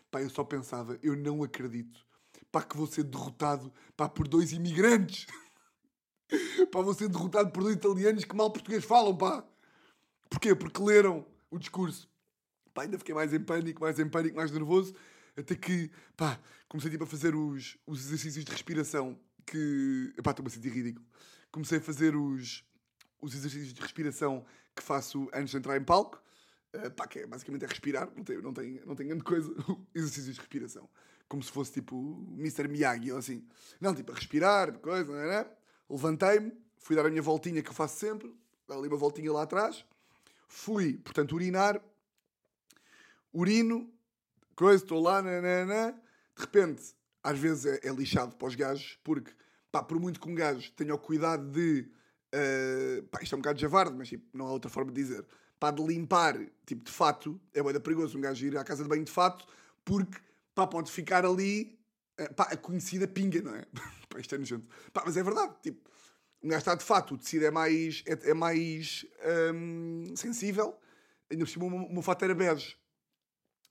Pá, 0.09 0.21
eu 0.21 0.29
só 0.29 0.45
pensava, 0.45 0.97
eu 1.03 1.13
não 1.17 1.43
acredito, 1.43 1.99
pá, 2.49 2.63
que 2.63 2.77
vou 2.77 2.87
ser 2.87 3.03
derrotado, 3.03 3.69
pá, 3.97 4.07
por 4.07 4.29
dois 4.29 4.53
imigrantes. 4.53 5.27
Pá, 6.75 6.81
vou 6.81 6.93
ser 6.93 7.07
derrotado 7.07 7.51
por 7.51 7.71
italianos 7.71 8.25
que 8.25 8.35
mal 8.35 8.51
português 8.51 8.83
falam, 8.83 9.15
pá. 9.15 9.47
Porquê? 10.29 10.53
Porque 10.53 10.83
leram 10.83 11.25
o 11.49 11.57
discurso. 11.57 12.09
Pá, 12.73 12.81
ainda 12.81 12.97
fiquei 12.97 13.15
mais 13.15 13.33
em 13.33 13.39
pânico, 13.39 13.79
mais 13.79 13.97
em 13.97 14.09
pânico, 14.09 14.35
mais 14.35 14.51
nervoso. 14.51 14.93
Até 15.37 15.55
que, 15.55 15.89
pá, 16.17 16.37
comecei 16.67 16.91
tipo 16.91 17.05
a 17.05 17.07
fazer 17.07 17.33
os, 17.33 17.77
os 17.87 18.05
exercícios 18.05 18.43
de 18.43 18.51
respiração 18.51 19.17
que... 19.45 20.13
Pá, 20.21 20.31
estou-me 20.31 20.49
a 20.49 20.51
sentir 20.51 20.67
ridículo. 20.67 21.05
Comecei 21.49 21.77
a 21.77 21.81
fazer 21.81 22.13
os, 22.13 22.65
os 23.21 23.33
exercícios 23.33 23.73
de 23.73 23.79
respiração 23.79 24.45
que 24.75 24.83
faço 24.83 25.29
antes 25.33 25.51
de 25.51 25.57
entrar 25.57 25.77
em 25.77 25.83
palco. 25.83 26.21
Uh, 26.75 26.91
pá, 26.91 27.07
que 27.07 27.19
é 27.19 27.25
basicamente 27.25 27.63
é 27.63 27.67
respirar, 27.69 28.11
não 28.17 28.23
tem, 28.25 28.41
não 28.41 28.53
tem, 28.53 28.81
não 28.85 28.95
tem 28.95 29.07
grande 29.07 29.23
coisa. 29.23 29.49
Exercícios 29.95 30.35
de 30.35 30.41
respiração. 30.41 30.89
Como 31.29 31.41
se 31.41 31.53
fosse 31.53 31.71
tipo 31.71 32.27
Mr. 32.37 32.67
Miyagi 32.67 33.13
ou 33.13 33.17
assim. 33.17 33.47
Não, 33.79 33.95
tipo 33.95 34.11
a 34.11 34.15
respirar, 34.15 34.77
coisa, 34.79 35.09
não 35.09 35.31
é? 35.31 35.49
Levantei-me, 35.89 36.64
fui 36.85 36.95
dar 36.95 37.03
a 37.03 37.09
minha 37.09 37.21
voltinha 37.21 37.63
que 37.63 37.69
eu 37.69 37.73
faço 37.73 37.97
sempre, 37.97 38.31
dar 38.67 38.75
ali 38.75 38.87
uma 38.87 38.95
voltinha 38.95 39.33
lá 39.33 39.41
atrás. 39.41 39.83
Fui, 40.47 40.93
portanto, 40.99 41.33
urinar. 41.33 41.81
Urino, 43.33 43.91
coisa, 44.55 44.83
estou 44.83 45.01
lá, 45.01 45.19
nanana. 45.19 45.99
De 46.35 46.41
repente, 46.41 46.93
às 47.23 47.39
vezes 47.39 47.65
é, 47.65 47.87
é 47.87 47.91
lixado 47.91 48.35
para 48.35 48.47
os 48.47 48.53
gajos, 48.53 48.99
porque, 49.03 49.31
pá, 49.71 49.81
por 49.81 49.99
muito 49.99 50.19
que 50.19 50.29
um 50.29 50.35
gajo 50.35 50.71
tenha 50.73 50.93
o 50.93 50.99
cuidado 50.99 51.49
de. 51.49 51.89
Uh, 52.31 53.01
pá, 53.07 53.19
isto 53.23 53.33
é 53.33 53.35
um 53.35 53.41
bocado 53.41 53.59
javarde, 53.59 53.95
mas 53.97 54.09
tipo, 54.09 54.37
não 54.37 54.45
há 54.45 54.51
outra 54.51 54.69
forma 54.69 54.91
de 54.91 55.01
dizer. 55.01 55.25
Pá, 55.59 55.71
de 55.71 55.83
limpar, 55.83 56.37
tipo, 56.67 56.83
de 56.83 56.91
fato, 56.91 57.41
é 57.51 57.63
bem 57.63 57.79
perigoso 57.79 58.15
um 58.15 58.21
gajo 58.21 58.45
ir 58.45 58.55
à 58.59 58.63
casa 58.63 58.83
de 58.83 58.89
banho 58.89 59.03
de 59.03 59.11
fato, 59.11 59.43
porque, 59.83 60.19
pá, 60.53 60.67
pode 60.67 60.91
ficar 60.91 61.25
ali, 61.25 61.79
uh, 62.21 62.31
pá, 62.35 62.43
a 62.43 62.57
conhecida 62.57 63.07
pinga, 63.07 63.41
não 63.41 63.55
é? 63.55 63.65
pá, 64.07 64.19
isto 64.19 64.35
é 64.35 64.37
nojento. 64.37 64.67
Pá, 64.93 65.01
mas 65.03 65.17
é 65.17 65.23
verdade, 65.23 65.55
tipo, 65.63 65.94
um 66.45 66.47
gajo 66.47 66.59
está 66.59 66.75
de 66.75 66.83
fato, 66.83 67.15
o 67.15 67.17
tecido 67.17 67.45
é 67.45 67.49
mais, 67.49 68.03
é, 68.05 68.29
é 68.29 68.33
mais 68.35 69.03
um, 69.51 70.15
sensível, 70.15 70.77
ainda 71.27 71.43
por 71.43 71.49
cima 71.49 71.65
o 71.65 71.91
meu 71.91 72.03
fato 72.03 72.23
era 72.23 72.35
bege. 72.35 72.77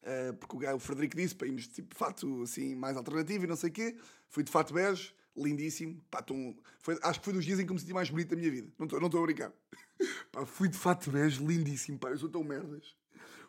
Uh, 0.02 0.34
porque 0.34 0.56
o, 0.56 0.58
gajo, 0.58 0.76
o 0.76 0.80
Frederico 0.80 1.16
disse 1.16 1.36
para 1.36 1.46
irmos 1.46 1.68
tipo, 1.68 1.94
de 1.94 1.98
fato 1.98 2.42
assim, 2.42 2.74
mais 2.74 2.96
alternativo 2.96 3.44
e 3.44 3.46
não 3.46 3.54
sei 3.54 3.70
o 3.70 3.72
quê. 3.72 3.96
Fui 4.28 4.42
de 4.42 4.50
fato 4.50 4.74
bege, 4.74 5.14
lindíssimo. 5.36 6.04
Pá, 6.10 6.20
tão, 6.20 6.54
foi, 6.80 6.98
acho 7.00 7.20
que 7.20 7.24
foi 7.24 7.34
dos 7.34 7.44
dias 7.44 7.60
em 7.60 7.66
que 7.66 7.72
me 7.72 7.78
senti 7.78 7.94
mais 7.94 8.10
bonito 8.10 8.30
da 8.30 8.36
minha 8.36 8.50
vida. 8.50 8.68
Não 8.76 8.86
estou 8.86 9.00
não 9.00 9.06
a 9.06 9.22
brincar. 9.22 9.52
Pá, 10.32 10.44
fui 10.44 10.68
de 10.68 10.76
fato 10.76 11.12
bege, 11.12 11.44
lindíssimo. 11.44 11.96
Pá, 11.96 12.10
eu 12.10 12.18
sou 12.18 12.28
tão 12.28 12.42
merdas. 12.42 12.96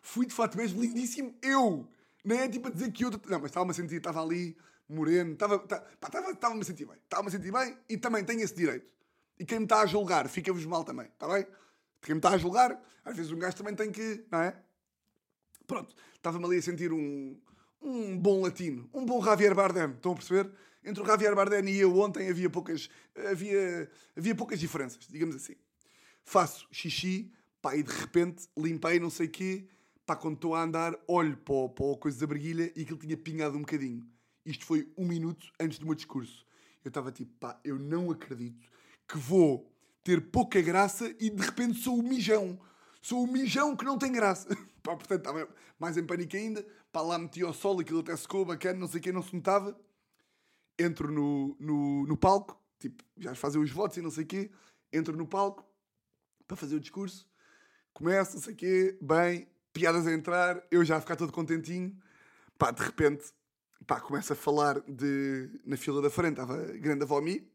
Fui 0.02 0.24
de 0.24 0.32
fato 0.32 0.56
bege, 0.56 0.78
lindíssimo. 0.78 1.36
Eu! 1.42 1.88
Nem 2.24 2.38
é 2.38 2.48
tipo 2.48 2.68
a 2.68 2.70
dizer 2.70 2.92
que 2.92 3.04
outro. 3.04 3.20
Não, 3.28 3.40
mas 3.40 3.50
estava-me 3.50 3.72
a 3.72 3.74
sentir, 3.74 3.96
estava 3.96 4.22
ali, 4.22 4.56
moreno. 4.88 5.32
Estava-me 5.32 5.64
estava, 5.64 6.30
estava 6.30 6.58
a 6.58 6.64
sentir 6.64 6.86
bem. 6.86 6.96
Estava-me 7.02 7.28
a 7.28 7.32
sentir 7.32 7.52
bem 7.52 7.76
e 7.88 7.98
também 7.98 8.24
tenho 8.24 8.40
esse 8.40 8.54
direito. 8.54 8.95
E 9.38 9.44
quem 9.44 9.58
me 9.58 9.64
está 9.64 9.80
a 9.80 9.86
julgar, 9.86 10.28
fica-vos 10.28 10.64
mal 10.64 10.84
também. 10.84 11.06
Está 11.06 11.28
bem? 11.28 11.46
Quem 12.00 12.14
me 12.14 12.18
está 12.18 12.30
a 12.30 12.38
julgar, 12.38 12.80
às 13.04 13.16
vezes 13.16 13.32
um 13.32 13.38
gajo 13.38 13.56
também 13.56 13.74
tem 13.74 13.90
que. 13.90 14.24
Não 14.30 14.40
é? 14.40 14.56
Pronto, 15.66 15.94
estava-me 16.14 16.44
ali 16.44 16.58
a 16.58 16.62
sentir 16.62 16.92
um, 16.92 17.36
um 17.82 18.16
bom 18.16 18.40
latino, 18.42 18.88
um 18.94 19.04
bom 19.04 19.22
Javier 19.22 19.54
Bardem, 19.54 19.90
estão 19.90 20.12
a 20.12 20.14
perceber? 20.14 20.50
Entre 20.84 21.02
o 21.02 21.06
Javier 21.06 21.34
Bardem 21.34 21.68
e 21.68 21.78
eu 21.80 21.98
ontem 21.98 22.28
havia 22.28 22.48
poucas, 22.48 22.88
havia, 23.30 23.90
havia 24.16 24.34
poucas 24.34 24.60
diferenças, 24.60 25.04
digamos 25.08 25.34
assim. 25.34 25.56
Faço 26.24 26.68
xixi, 26.70 27.32
pá, 27.60 27.74
e 27.74 27.82
de 27.82 27.92
repente 27.92 28.46
limpei 28.56 29.00
não 29.00 29.10
sei 29.10 29.26
o 29.26 29.30
quê, 29.30 29.68
pá, 30.06 30.14
quando 30.14 30.36
estou 30.36 30.54
a 30.54 30.62
andar, 30.62 30.96
olho 31.08 31.36
para, 31.38 31.68
para 31.70 31.92
a 31.92 31.96
coisa 31.96 32.20
da 32.20 32.26
briguilha 32.26 32.72
e 32.76 32.82
aquilo 32.82 32.98
tinha 32.98 33.16
pingado 33.16 33.56
um 33.56 33.62
bocadinho. 33.62 34.06
Isto 34.44 34.64
foi 34.64 34.88
um 34.96 35.04
minuto 35.04 35.52
antes 35.58 35.80
do 35.80 35.86
meu 35.86 35.96
discurso. 35.96 36.46
Eu 36.84 36.88
estava 36.88 37.10
tipo, 37.10 37.32
pá, 37.40 37.58
eu 37.64 37.76
não 37.76 38.12
acredito 38.12 38.70
que 39.08 39.18
vou 39.18 39.70
ter 40.02 40.30
pouca 40.30 40.60
graça 40.60 41.14
e 41.18 41.30
de 41.30 41.42
repente 41.42 41.78
sou 41.80 41.98
o 41.98 42.02
mijão. 42.02 42.58
Sou 43.02 43.22
o 43.22 43.26
mijão 43.26 43.76
que 43.76 43.84
não 43.84 43.98
tem 43.98 44.12
graça. 44.12 44.48
Pá, 44.82 44.96
portanto, 44.96 45.18
estava 45.18 45.48
mais 45.78 45.96
em 45.96 46.04
pânico 46.04 46.36
ainda. 46.36 46.66
Pá, 46.92 47.00
lá 47.00 47.18
meti 47.18 47.42
ao 47.42 47.52
sol, 47.52 47.80
aquilo 47.80 48.00
até 48.00 48.16
secou, 48.16 48.44
bacana, 48.44 48.78
não 48.78 48.88
sei 48.88 49.00
quem, 49.00 49.12
não 49.12 49.22
se 49.22 49.34
notava. 49.34 49.78
Entro 50.78 51.10
no, 51.10 51.56
no, 51.58 52.06
no 52.06 52.16
palco, 52.16 52.60
tipo, 52.78 53.02
já 53.16 53.34
fazer 53.34 53.58
os 53.58 53.70
votos 53.70 53.96
e 53.96 54.02
não 54.02 54.10
sei 54.10 54.24
o 54.24 54.26
quê. 54.26 54.50
Entro 54.92 55.16
no 55.16 55.26
palco 55.26 55.64
para 56.46 56.56
fazer 56.56 56.76
o 56.76 56.80
discurso. 56.80 57.28
Começo, 57.92 58.34
não 58.34 58.42
sei 58.42 58.54
o 58.54 58.56
quê, 58.56 58.98
bem, 59.00 59.48
piadas 59.72 60.06
a 60.06 60.12
entrar, 60.12 60.62
eu 60.70 60.84
já 60.84 60.96
a 60.96 61.00
ficar 61.00 61.16
todo 61.16 61.32
contentinho. 61.32 61.96
Pá, 62.58 62.70
de 62.70 62.82
repente, 62.82 63.24
pá, 63.86 64.00
começo 64.00 64.32
a 64.32 64.36
falar 64.36 64.80
de... 64.80 65.50
Na 65.64 65.76
fila 65.76 66.00
da 66.00 66.10
frente 66.10 66.40
estava 66.40 66.54
a 66.54 66.76
grande 66.76 67.02
avó 67.02 67.20
Mi. 67.20 67.50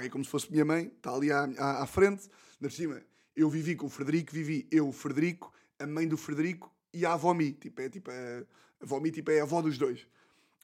É 0.00 0.08
como 0.08 0.24
se 0.24 0.30
fosse 0.30 0.50
minha 0.50 0.64
mãe, 0.64 0.92
está 0.96 1.14
ali 1.14 1.30
à, 1.30 1.44
à, 1.58 1.82
à 1.82 1.86
frente. 1.86 2.28
Na 2.60 2.70
cima, 2.70 3.02
eu 3.34 3.50
vivi 3.50 3.74
com 3.76 3.86
o 3.86 3.90
Frederico, 3.90 4.32
vivi 4.32 4.66
eu, 4.70 4.88
o 4.88 4.92
Frederico, 4.92 5.52
a 5.78 5.86
mãe 5.86 6.06
do 6.06 6.16
Frederico 6.16 6.72
e 6.92 7.04
a 7.04 7.14
avó 7.14 7.34
Mi. 7.34 7.52
Tipo, 7.52 7.80
é, 7.80 7.88
tipo, 7.88 8.10
a, 8.10 8.14
a 8.14 8.84
avó 8.84 9.00
Mi 9.00 9.10
tipo, 9.10 9.30
é 9.30 9.40
a 9.40 9.42
avó 9.42 9.60
dos 9.60 9.78
dois. 9.78 10.06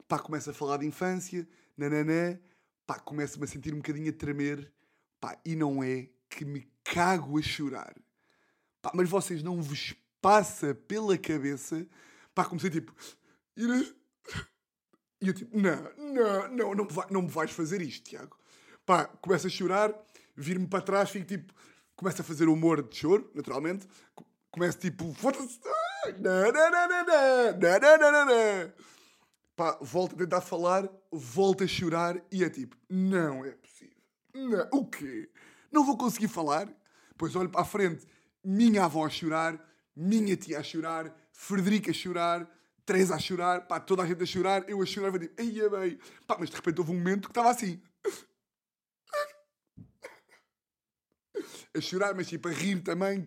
Pá, 0.06 0.18
começa 0.18 0.50
a 0.50 0.54
falar 0.54 0.78
de 0.78 0.86
infância, 0.86 1.46
nananã. 1.76 2.38
Pá, 2.86 2.98
começa-me 2.98 3.44
a 3.44 3.46
sentir 3.46 3.74
um 3.74 3.78
bocadinho 3.78 4.10
a 4.10 4.12
tremer. 4.12 4.72
Pá, 5.20 5.38
e 5.44 5.56
não 5.56 5.82
é 5.82 6.08
que 6.28 6.44
me 6.44 6.66
cago 6.84 7.38
a 7.38 7.42
chorar. 7.42 7.94
Pá, 8.80 8.92
mas 8.94 9.08
vocês 9.08 9.42
não 9.42 9.60
vos 9.60 9.94
passa 10.20 10.74
pela 10.74 11.18
cabeça. 11.18 11.86
Pá, 12.34 12.44
comecei 12.44 12.70
tipo... 12.70 12.94
E 15.20 15.26
eu 15.26 15.34
tipo, 15.34 15.58
não, 15.58 15.82
não, 15.96 16.48
não, 16.48 16.74
não, 16.74 16.88
não 17.10 17.22
me 17.22 17.28
vais 17.28 17.50
fazer 17.50 17.82
isto, 17.82 18.04
Tiago. 18.04 18.37
Pá, 18.88 19.04
começo 19.04 19.46
a 19.46 19.50
chorar, 19.50 19.94
vir-me 20.34 20.66
para 20.66 20.80
trás, 20.80 21.10
fico 21.10 21.26
tipo 21.26 21.52
começa 21.94 22.22
a 22.22 22.24
fazer 22.24 22.48
humor 22.48 22.82
de 22.82 22.96
choro, 22.96 23.30
naturalmente. 23.34 23.86
Começa 24.50 24.78
tipo, 24.78 25.12
foda-se. 25.12 25.60
Pá, 29.54 29.76
volta 29.82 30.14
a 30.14 30.18
tentar 30.18 30.40
falar, 30.40 30.88
volta 31.12 31.64
a 31.64 31.66
chorar 31.66 32.16
e 32.32 32.42
é 32.42 32.48
tipo, 32.48 32.78
não 32.88 33.44
é 33.44 33.50
possível. 33.50 33.98
Não. 34.34 34.66
O 34.72 34.86
quê? 34.86 35.28
Não 35.70 35.84
vou 35.84 35.98
conseguir 35.98 36.28
falar? 36.28 36.66
Pois 37.18 37.36
olho 37.36 37.50
para 37.50 37.60
a 37.60 37.66
frente, 37.66 38.06
minha 38.42 38.84
avó 38.84 39.04
a 39.04 39.10
chorar, 39.10 39.62
minha 39.94 40.34
tia 40.34 40.60
a 40.60 40.62
chorar, 40.62 41.14
Frederica 41.30 41.90
a 41.90 41.94
chorar, 41.94 42.48
Teresa 42.86 43.16
a 43.16 43.18
chorar, 43.18 43.66
pá, 43.66 43.78
toda 43.78 44.02
a 44.02 44.06
gente 44.06 44.22
a 44.22 44.26
chorar, 44.26 44.64
eu 44.66 44.80
a 44.80 44.86
chorar, 44.86 45.10
vai 45.10 45.20
tipo, 45.20 45.34
ai, 45.38 45.68
bem. 45.68 45.98
Pá, 46.26 46.38
mas 46.40 46.48
de 46.48 46.56
repente 46.56 46.80
houve 46.80 46.92
um 46.92 46.96
momento 46.96 47.28
que 47.28 47.32
estava 47.32 47.50
assim. 47.50 47.82
A 51.78 51.80
chorar, 51.80 52.14
mas 52.14 52.28
tipo 52.28 52.48
a 52.48 52.52
rir 52.52 52.80
também. 52.82 53.24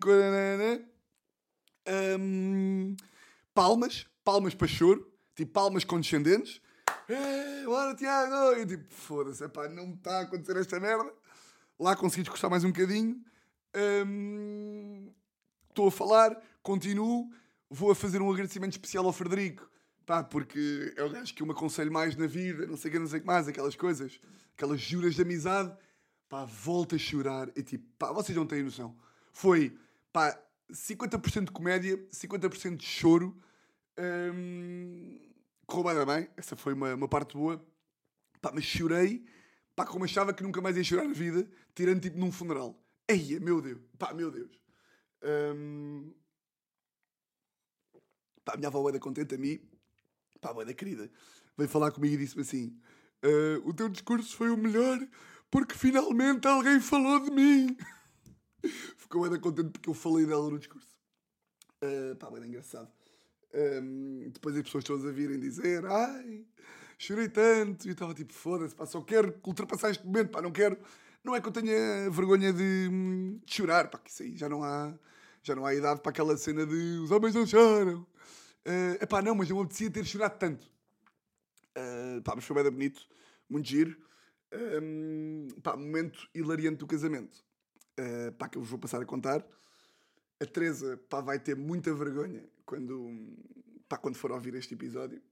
Um, 2.18 2.96
palmas, 3.54 4.06
palmas 4.24 4.54
para 4.54 4.68
choro, 4.68 5.10
tipo 5.34 5.52
palmas 5.52 5.84
condescendentes. 5.84 6.60
É, 7.08 7.64
bora 7.64 7.94
Tiago! 7.94 8.60
E 8.60 8.66
tipo, 8.66 8.92
foda-se, 8.94 9.44
não 9.74 9.88
me 9.88 9.94
está 9.94 10.18
a 10.18 10.22
acontecer 10.22 10.56
esta 10.56 10.78
merda. 10.78 11.12
Lá 11.78 11.96
consegui 11.96 12.22
discursar 12.22 12.50
mais 12.50 12.64
um 12.64 12.68
bocadinho. 12.70 13.20
Estou 15.68 15.86
um, 15.86 15.88
a 15.88 15.90
falar, 15.90 16.40
continuo. 16.62 17.30
Vou 17.68 17.90
a 17.90 17.94
fazer 17.94 18.20
um 18.20 18.30
agradecimento 18.30 18.72
especial 18.72 19.06
ao 19.06 19.12
Frederico, 19.12 19.68
pá, 20.04 20.22
porque 20.22 20.92
é 20.94 21.02
o 21.02 21.10
gajo 21.10 21.34
que 21.34 21.42
eu 21.42 21.46
me 21.46 21.52
aconselho 21.52 21.90
mais 21.90 22.14
na 22.14 22.26
vida, 22.26 22.66
não 22.66 22.76
sei 22.76 22.90
o 22.90 22.92
que, 22.92 22.98
não 22.98 23.06
sei 23.06 23.18
o 23.18 23.22
que 23.22 23.26
mais, 23.26 23.48
aquelas 23.48 23.74
coisas, 23.74 24.20
aquelas 24.54 24.78
juras 24.78 25.14
de 25.14 25.22
amizade 25.22 25.74
pá, 26.32 26.46
volta 26.46 26.96
a 26.96 26.98
chorar. 26.98 27.50
E 27.54 27.62
tipo, 27.62 27.84
pá, 27.98 28.10
vocês 28.10 28.34
não 28.34 28.46
têm 28.46 28.62
noção. 28.62 28.96
Foi, 29.34 29.76
pá, 30.10 30.42
50% 30.72 31.44
de 31.44 31.52
comédia, 31.52 31.98
50% 32.10 32.76
de 32.76 32.86
choro. 32.86 33.36
Hum, 33.98 35.18
correu 35.66 36.06
bem, 36.06 36.30
essa 36.34 36.56
foi 36.56 36.72
uma, 36.72 36.94
uma 36.94 37.06
parte 37.06 37.36
boa. 37.36 37.62
Pá, 38.40 38.50
mas 38.54 38.64
chorei, 38.64 39.26
pá, 39.76 39.84
como 39.84 40.06
achava 40.06 40.32
que 40.32 40.42
nunca 40.42 40.62
mais 40.62 40.74
ia 40.74 40.82
chorar 40.82 41.06
na 41.06 41.12
vida, 41.12 41.46
tirando 41.74 42.00
tipo 42.00 42.18
num 42.18 42.32
funeral. 42.32 42.82
Eia, 43.06 43.38
meu 43.38 43.60
Deus, 43.60 43.82
pá, 43.98 44.14
meu 44.14 44.30
Deus. 44.30 44.58
Hum, 45.54 46.14
pá, 48.42 48.54
a 48.54 48.56
minha 48.56 48.68
avó 48.68 48.88
era 48.88 48.98
contente 48.98 49.34
a 49.34 49.38
mim, 49.38 49.60
pá, 50.40 50.50
a 50.58 50.64
da 50.64 50.72
querida, 50.72 51.10
veio 51.58 51.68
falar 51.68 51.90
comigo 51.90 52.14
e 52.14 52.18
disse-me 52.18 52.40
assim: 52.40 52.80
uh, 53.22 53.68
O 53.68 53.74
teu 53.74 53.90
discurso 53.90 54.34
foi 54.34 54.48
o 54.48 54.56
melhor 54.56 54.98
porque 55.52 55.74
finalmente 55.74 56.48
alguém 56.48 56.80
falou 56.80 57.20
de 57.20 57.30
mim. 57.30 57.76
Ficou 58.96 59.24
ainda 59.24 59.38
contente 59.38 59.68
porque 59.68 59.90
eu 59.90 59.94
falei 59.94 60.24
dela 60.24 60.48
no 60.48 60.58
discurso. 60.58 60.88
Uh, 61.84 62.16
pá, 62.16 62.30
bem 62.30 62.46
engraçado. 62.46 62.90
Um, 63.54 64.30
depois 64.30 64.56
as 64.56 64.62
pessoas 64.62 64.82
todas 64.82 65.04
a 65.04 65.10
virem 65.12 65.38
dizer 65.38 65.84
ai, 65.84 66.46
chorei 66.96 67.28
tanto. 67.28 67.84
E 67.84 67.90
eu 67.90 67.92
estava 67.92 68.14
tipo, 68.14 68.32
foda-se, 68.32 68.74
pá, 68.74 68.86
só 68.86 69.02
quero 69.02 69.38
ultrapassar 69.46 69.90
este 69.90 70.06
momento, 70.06 70.30
pá, 70.30 70.40
não 70.40 70.50
quero. 70.50 70.78
Não 71.22 71.36
é 71.36 71.40
que 71.40 71.48
eu 71.48 71.52
tenha 71.52 72.10
vergonha 72.10 72.50
de, 72.50 72.88
de 73.44 73.54
chorar, 73.54 73.90
pá, 73.90 73.98
que 73.98 74.10
isso 74.10 74.22
aí 74.22 74.34
já 74.34 74.48
não 74.48 74.64
há, 74.64 74.94
já 75.42 75.54
não 75.54 75.66
há 75.66 75.74
idade 75.74 76.00
para 76.00 76.10
aquela 76.10 76.34
cena 76.38 76.64
de 76.64 76.98
os 77.04 77.10
homens 77.10 77.34
não 77.34 77.46
choram. 77.46 78.06
Uh, 78.66 78.96
epá, 79.02 79.20
não, 79.20 79.34
mas 79.34 79.50
eu 79.50 79.56
me 79.56 79.62
apetecia 79.62 79.90
ter 79.90 80.06
chorado 80.06 80.38
tanto. 80.38 80.66
Uh, 81.76 82.22
pá, 82.22 82.32
mas 82.34 82.42
foi 82.42 82.62
bem 82.62 82.72
bonito, 82.72 83.06
muito 83.50 83.68
giro. 83.68 84.11
Um, 84.52 85.48
pá, 85.62 85.76
momento 85.76 86.28
hilariante 86.34 86.78
do 86.78 86.86
casamento. 86.86 87.44
Uh, 87.98 88.32
pá, 88.32 88.48
que 88.48 88.58
eu 88.58 88.62
vos 88.62 88.70
vou 88.70 88.78
passar 88.78 89.00
a 89.00 89.06
contar. 89.06 89.44
A 90.40 90.46
Teresa 90.46 90.96
pá, 91.08 91.20
vai 91.20 91.38
ter 91.38 91.56
muita 91.56 91.94
vergonha 91.94 92.44
quando, 92.66 93.36
pá, 93.88 93.96
quando 93.96 94.16
for 94.16 94.30
ouvir 94.32 94.54
este 94.54 94.74
episódio. 94.74 95.22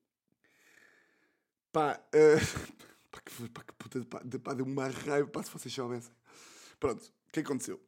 Pá, 1.72 2.00
uh, 2.14 2.80
pá, 3.10 3.20
que, 3.20 3.48
pá, 3.50 3.62
que 3.62 3.72
puta, 3.74 4.04
pá, 4.04 4.22
de, 4.24 4.38
pá, 4.38 4.54
deu 4.54 4.64
uma 4.64 4.88
raiva, 4.88 5.28
pá, 5.28 5.42
se 5.42 5.50
vocês 5.50 5.72
soubessem. 5.72 6.12
Pronto, 6.78 7.04
o 7.04 7.32
que 7.32 7.40
aconteceu? 7.40 7.80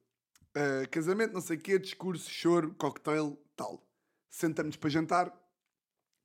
Uh, 0.55 0.89
casamento, 0.91 1.33
não 1.33 1.41
sei 1.41 1.57
o 1.57 1.61
quê, 1.61 1.79
discurso, 1.79 2.31
choro, 2.31 2.75
cocktail, 2.75 3.39
tal. 3.57 3.83
Sentamos 4.29 4.77
para 4.77 4.91
jantar. 4.91 5.43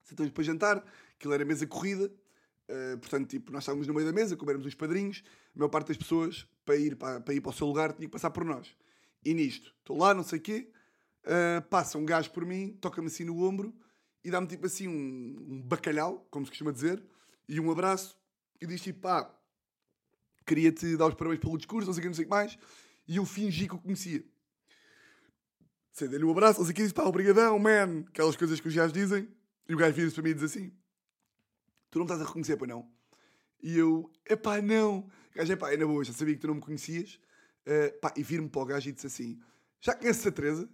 Sentamos 0.04 0.32
para 0.32 0.44
jantar, 0.44 0.86
aquilo 1.16 1.34
era 1.34 1.46
mesa 1.46 1.66
corrida. 1.66 2.12
Uh, 2.70 2.98
portanto, 2.98 3.30
tipo, 3.30 3.52
nós 3.52 3.64
estávamos 3.64 3.88
no 3.88 3.94
meio 3.94 4.06
da 4.06 4.12
mesa, 4.12 4.36
como 4.36 4.52
éramos 4.52 4.68
os 4.68 4.76
padrinhos, 4.76 5.24
a 5.56 5.60
maior 5.60 5.70
parte 5.70 5.88
das 5.88 5.98
pessoas, 5.98 6.46
para 6.66 6.76
ir 6.76 6.98
para, 6.98 7.22
para 7.22 7.34
ir 7.34 7.40
para 7.40 7.50
o 7.50 7.54
seu 7.54 7.66
lugar, 7.66 7.94
tinha 7.94 8.08
que 8.08 8.12
passar 8.12 8.30
por 8.30 8.44
nós. 8.44 8.76
E 9.24 9.34
nisto, 9.34 9.74
estou 9.80 9.98
lá, 9.98 10.14
não 10.14 10.24
sei 10.24 10.40
o 10.40 10.42
quê, 10.42 10.70
uh, 11.24 11.62
passa 11.70 11.98
um 11.98 12.06
gajo 12.06 12.32
por 12.32 12.46
mim, 12.46 12.78
toca-me 12.82 13.08
assim 13.08 13.24
no 13.24 13.42
ombro 13.42 13.74
e 14.24 14.30
dá-me 14.30 14.48
tipo 14.48 14.66
assim 14.66 14.88
um, 14.88 15.46
um 15.50 15.62
bacalhau, 15.62 16.28
como 16.30 16.46
se 16.46 16.52
costuma 16.52 16.72
dizer, 16.72 17.02
e 17.48 17.60
um 17.60 17.72
abraço, 17.72 18.18
e 18.60 18.68
diz 18.68 18.82
tipo, 18.82 19.00
pá, 19.00 19.34
queria-te 20.46 20.98
dar 20.98 21.08
os 21.08 21.16
parabéns 21.16 21.40
pelo 21.40 21.58
discurso, 21.58 21.88
não 21.88 21.94
sei 21.94 22.02
o 22.02 22.04
que, 22.04 22.08
não 22.08 22.16
sei 22.16 22.26
o 22.26 22.28
que 22.28 22.34
mais, 22.34 22.58
e 23.08 23.16
eu 23.16 23.26
fingi 23.26 23.70
que 23.70 23.76
o 23.76 23.80
conhecia. 23.80 24.26
Sei, 25.94 26.10
dei-lhe 26.10 26.26
um 26.26 26.32
abraço, 26.32 26.60
não 26.60 26.66
sei 26.66 26.74
o 26.74 26.76
que, 26.76 26.82
disse, 26.82 26.94
pá, 26.94 27.06
obrigadão, 27.06 27.58
man, 27.58 28.04
aquelas 28.10 28.36
coisas 28.36 28.60
que 28.60 28.68
os 28.68 28.76
gajos 28.76 28.92
dizem, 28.92 29.30
e 29.70 29.74
o 29.74 29.78
gajo 29.78 29.96
vira-se 29.96 30.14
para 30.14 30.24
mim 30.24 30.30
e 30.32 30.34
diz 30.34 30.44
assim, 30.44 30.72
tu 31.90 32.00
não 32.00 32.06
me 32.06 32.12
estás 32.12 32.22
a 32.22 32.26
reconhecer, 32.26 32.58
pois 32.58 32.70
não? 32.70 32.90
E 33.62 33.78
eu, 33.78 34.12
epá, 34.26 34.62
não. 34.62 35.00
O 35.00 35.38
gajo, 35.38 35.54
epá, 35.54 35.74
é 35.74 35.78
na 35.78 35.86
boa, 35.86 36.04
já 36.04 36.14
sabia 36.14 36.36
que 36.36 36.42
tu 36.42 36.48
não 36.48 36.56
me 36.56 36.62
conhecias. 36.62 37.20
Uh, 37.66 38.00
pá, 38.00 38.14
e 38.16 38.24
vir-me 38.24 38.50
para 38.50 38.62
o 38.62 38.66
gajo 38.66 38.90
e 38.90 38.94
disse 38.94 39.08
assim, 39.08 39.40
já 39.82 39.94
conheces 39.94 40.26
a 40.26 40.32
Teresa? 40.32 40.70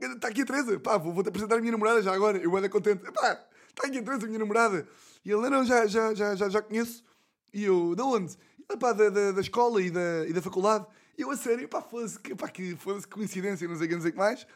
Está 0.00 0.28
aqui 0.28 0.42
a 0.42 0.46
Teresa, 0.46 0.80
pá, 0.80 0.96
vou-te 0.96 1.28
apresentar 1.28 1.56
a 1.56 1.60
minha 1.60 1.72
namorada 1.72 2.00
já 2.02 2.12
agora. 2.14 2.38
Eu 2.38 2.56
ando 2.56 2.70
contente, 2.70 3.06
epá, 3.06 3.46
está 3.68 3.86
aqui 3.86 3.98
a 3.98 4.02
Teresa, 4.02 4.24
a 4.24 4.26
minha 4.26 4.38
namorada. 4.38 4.88
E 5.24 5.30
ele, 5.30 5.50
não, 5.50 5.64
já, 5.64 5.86
já, 5.86 6.14
já, 6.14 6.34
já, 6.34 6.48
já 6.48 6.62
conheço. 6.62 7.04
E 7.52 7.64
eu, 7.64 7.94
de 7.94 8.02
onde? 8.02 8.36
Ele, 8.68 8.78
pá, 8.78 8.92
da, 8.92 9.10
da, 9.10 9.32
da 9.32 9.40
escola 9.40 9.82
e 9.82 9.90
da, 9.90 10.26
e 10.26 10.32
da 10.32 10.40
faculdade. 10.40 10.86
E 11.18 11.22
eu, 11.22 11.30
a 11.30 11.36
sério, 11.36 11.68
pá, 11.68 11.82
foda-se, 11.82 12.18
que 12.18 12.76
foda-se 12.76 13.06
coincidência, 13.06 13.68
não 13.68 13.76
sei 13.76 13.86
o 13.86 13.88
que, 13.88 13.94
não 13.96 14.02
sei 14.02 14.12
mais. 14.12 14.46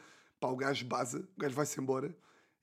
Pá, 0.41 0.49
o 0.49 0.57
gajo 0.57 0.87
baza, 0.87 1.29
o 1.37 1.41
gajo 1.41 1.55
vai-se 1.55 1.79
embora. 1.79 2.17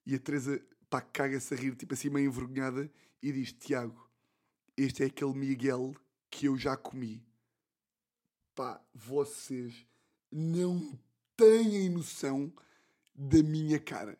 E 0.05 0.15
a 0.15 0.19
Teresa, 0.19 0.59
pá, 0.89 1.01
caga-se 1.01 1.53
a 1.53 1.57
rir, 1.57 1.75
tipo 1.75 1.93
assim, 1.93 2.09
meio 2.09 2.27
envergonhada. 2.27 2.89
E 3.21 3.31
diz, 3.31 3.53
Tiago, 3.53 4.09
este 4.75 5.03
é 5.03 5.05
aquele 5.07 5.33
Miguel 5.33 5.95
que 6.29 6.47
eu 6.47 6.57
já 6.57 6.75
comi. 6.75 7.23
Pá, 8.55 8.81
vocês 8.93 9.85
não 10.31 10.99
têm 11.37 11.89
noção 11.89 12.51
da 13.13 13.43
minha 13.43 13.79
cara. 13.79 14.17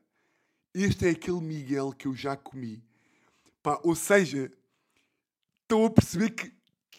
Este 0.73 1.07
é 1.07 1.09
aquele 1.11 1.41
Miguel 1.41 1.93
que 1.93 2.07
eu 2.07 2.13
já 2.13 2.37
comi. 2.37 2.83
Pá, 3.63 3.79
ou 3.83 3.95
seja, 3.95 4.51
estão 5.63 5.85
a 5.85 5.89
perceber 5.89 6.31
que 6.31 6.53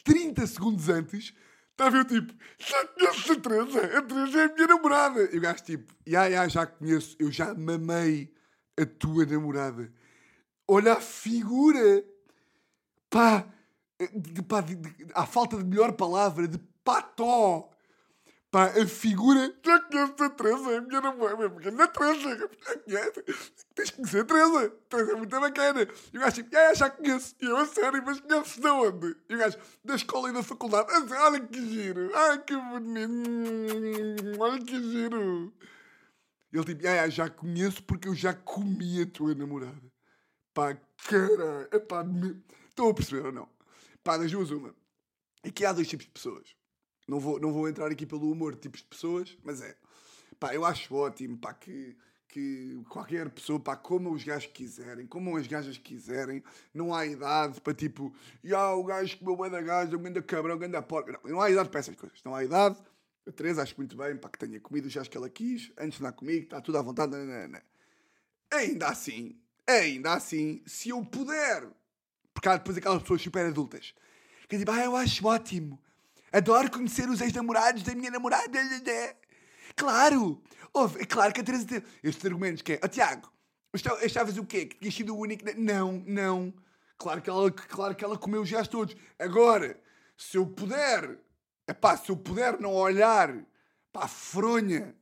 30 0.04 0.46
segundos 0.46 0.88
antes 0.88 1.34
estava 1.70 1.96
eu 1.96 2.04
tipo, 2.04 2.34
já 2.58 2.86
conheço 2.86 3.32
a 3.32 3.36
Teresa, 3.36 3.98
a 3.98 4.02
Teresa 4.02 4.40
é 4.40 4.44
a 4.44 4.54
minha 4.54 4.66
namorada. 4.66 5.22
E 5.32 5.38
o 5.38 5.40
gajo 5.40 5.64
tipo, 5.64 5.94
já, 6.06 6.30
já, 6.30 6.48
já 6.48 6.66
conheço, 6.66 7.16
eu 7.18 7.30
já 7.30 7.54
mamei 7.54 8.32
a 8.78 8.86
tua 8.86 9.26
namorada. 9.26 9.92
Olha 10.66 10.94
a 10.94 11.00
figura 11.00 12.04
pá, 13.12 13.46
de, 14.14 14.42
pá 14.42 14.60
de, 14.60 14.74
de, 14.74 15.12
falta 15.26 15.56
de 15.58 15.64
melhor 15.64 15.92
palavra, 15.92 16.48
de 16.48 16.58
pató. 16.82 17.68
Pá, 18.50 18.66
a 18.66 18.86
figura. 18.86 19.54
Já 19.64 19.80
conheço 19.80 20.22
a 20.22 20.28
Teresa, 20.28 20.72
é 20.72 20.76
a 20.76 20.80
minha 20.82 21.00
namorada. 21.00 21.46
A 21.46 21.86
Teresa. 21.88 22.50
Tens 23.74 23.90
que 23.90 23.96
conhecer 23.96 24.20
a 24.20 24.24
Teresa. 24.26 24.70
Teresa 24.90 25.12
é 25.12 25.14
muito 25.14 25.40
bacana. 25.40 25.88
E 26.12 26.18
o 26.18 26.20
gajo 26.20 26.34
tipo, 26.34 26.54
ah, 26.54 26.74
já 26.74 26.90
conheço. 26.90 27.34
E 27.40 27.46
eu, 27.46 27.56
a 27.56 27.66
sério, 27.66 28.02
mas 28.04 28.20
conheces 28.20 28.58
de 28.58 28.68
onde? 28.68 29.16
E 29.30 29.34
o 29.34 29.38
gajo, 29.38 29.56
da 29.82 29.94
escola 29.94 30.28
e 30.28 30.34
da 30.34 30.42
faculdade. 30.42 30.86
Olha 31.14 31.40
que 31.40 31.66
giro. 31.66 32.10
Ai, 32.14 32.38
que 32.42 32.54
bonito. 32.54 34.38
Olha 34.38 34.58
que 34.62 34.82
giro. 34.82 35.50
Ele 36.52 36.64
tipo, 36.64 36.86
ah, 36.86 37.08
já 37.08 37.30
conheço 37.30 37.82
porque 37.84 38.08
eu 38.08 38.14
já 38.14 38.34
comi 38.34 39.00
a 39.00 39.06
tua 39.06 39.34
namorada. 39.34 39.91
Pá, 40.54 40.76
cara. 41.08 41.68
Epá, 41.72 42.04
me... 42.04 42.42
Estão 42.68 42.88
a 42.88 42.94
perceber 42.94 43.26
ou 43.26 43.32
não? 43.32 43.48
Pá, 44.04 44.16
das 44.16 44.30
duas 44.30 44.50
uma. 44.50 44.74
Aqui 45.44 45.64
há 45.64 45.72
dois 45.72 45.88
tipos 45.88 46.06
de 46.06 46.12
pessoas. 46.12 46.54
Não 47.08 47.18
vou, 47.18 47.40
não 47.40 47.52
vou 47.52 47.68
entrar 47.68 47.90
aqui 47.90 48.06
pelo 48.06 48.30
humor 48.30 48.54
de 48.54 48.60
tipos 48.60 48.80
de 48.80 48.86
pessoas, 48.86 49.36
mas 49.42 49.60
é. 49.60 49.76
Pá, 50.38 50.54
eu 50.54 50.64
acho 50.64 50.94
ótimo, 50.94 51.38
pá, 51.38 51.52
que, 51.54 51.96
que 52.28 52.82
qualquer 52.88 53.28
pessoa, 53.30 53.60
pá, 53.60 53.76
coma 53.76 54.10
os 54.10 54.24
gajos 54.24 54.46
que 54.46 54.64
quiserem, 54.64 55.06
comam 55.06 55.36
as 55.36 55.46
gajas 55.46 55.76
que 55.76 55.94
quiserem. 55.94 56.42
Não 56.72 56.94
há 56.94 57.06
idade 57.06 57.60
para 57.60 57.74
tipo, 57.74 58.14
ah, 58.54 58.74
o 58.74 58.84
gajo 58.84 59.18
comeu 59.18 59.36
bem 59.36 59.50
da 59.50 59.60
gaja, 59.60 59.94
o 59.94 59.98
grande 59.98 60.22
cabrão, 60.22 60.56
o 60.56 60.58
grande 60.58 60.80
porca. 60.82 61.12
Não, 61.12 61.30
não 61.30 61.40
há 61.40 61.50
idade 61.50 61.68
para 61.68 61.80
essas 61.80 61.96
coisas. 61.96 62.20
Não 62.24 62.34
há 62.34 62.44
idade. 62.44 62.78
A 63.26 63.32
Teresa 63.32 63.62
acho 63.62 63.74
muito 63.76 63.96
bem, 63.96 64.16
pá, 64.16 64.28
que 64.28 64.38
tenha 64.38 64.60
comido 64.60 64.86
os 64.86 64.94
gajos 64.94 65.08
que 65.08 65.16
ela 65.16 65.28
quis, 65.28 65.72
antes 65.78 65.98
de 65.98 66.04
dar 66.04 66.12
comigo, 66.12 66.44
está 66.44 66.60
tudo 66.60 66.78
à 66.78 66.82
vontade. 66.82 67.12
Não, 67.12 67.24
não, 67.24 67.48
não. 67.48 67.60
Ainda 68.50 68.88
assim, 68.88 69.40
ainda 69.80 70.14
assim, 70.14 70.62
se 70.66 70.90
eu 70.90 71.04
puder 71.04 71.68
porque 72.42 72.48
há 72.48 72.56
depois 72.56 72.76
aquelas 72.76 73.02
pessoas 73.02 73.22
super 73.22 73.46
adultas 73.46 73.94
que 74.48 74.56
dizem, 74.56 74.74
ah, 74.74 74.84
eu 74.84 74.96
acho 74.96 75.26
ótimo. 75.26 75.80
Adoro 76.32 76.70
conhecer 76.70 77.08
os 77.08 77.20
ex-namorados 77.20 77.82
da 77.82 77.94
minha 77.94 78.10
namorada. 78.10 78.58
Claro! 79.76 80.42
Ouve, 80.72 81.02
é 81.02 81.04
claro 81.04 81.32
que 81.32 81.40
a 81.40 81.44
Teresa 81.44 81.66
tem 81.66 81.82
estes 82.02 82.24
argumentos 82.24 82.62
que 82.62 82.74
é, 82.74 82.80
oh, 82.82 82.88
Tiago, 82.88 83.30
achavas 84.04 84.36
o 84.38 84.44
quê? 84.44 84.66
Que 84.66 84.78
tinha 84.78 84.90
sido 84.90 85.14
o 85.14 85.18
único... 85.18 85.44
Não, 85.56 86.02
não. 86.06 86.52
Claro 86.98 87.20
que 87.20 87.28
ela, 87.28 87.50
claro 87.50 87.94
que 87.94 88.04
ela 88.04 88.18
comeu 88.18 88.42
os 88.42 88.50
gajos 88.50 88.68
todos. 88.68 88.96
Agora, 89.18 89.78
se 90.16 90.36
eu 90.36 90.46
puder, 90.46 91.18
epá, 91.68 91.96
se 91.96 92.10
eu 92.10 92.16
puder 92.16 92.58
não 92.60 92.74
olhar 92.74 93.34
para 93.92 94.06
a 94.06 94.08
fronha, 94.08 94.96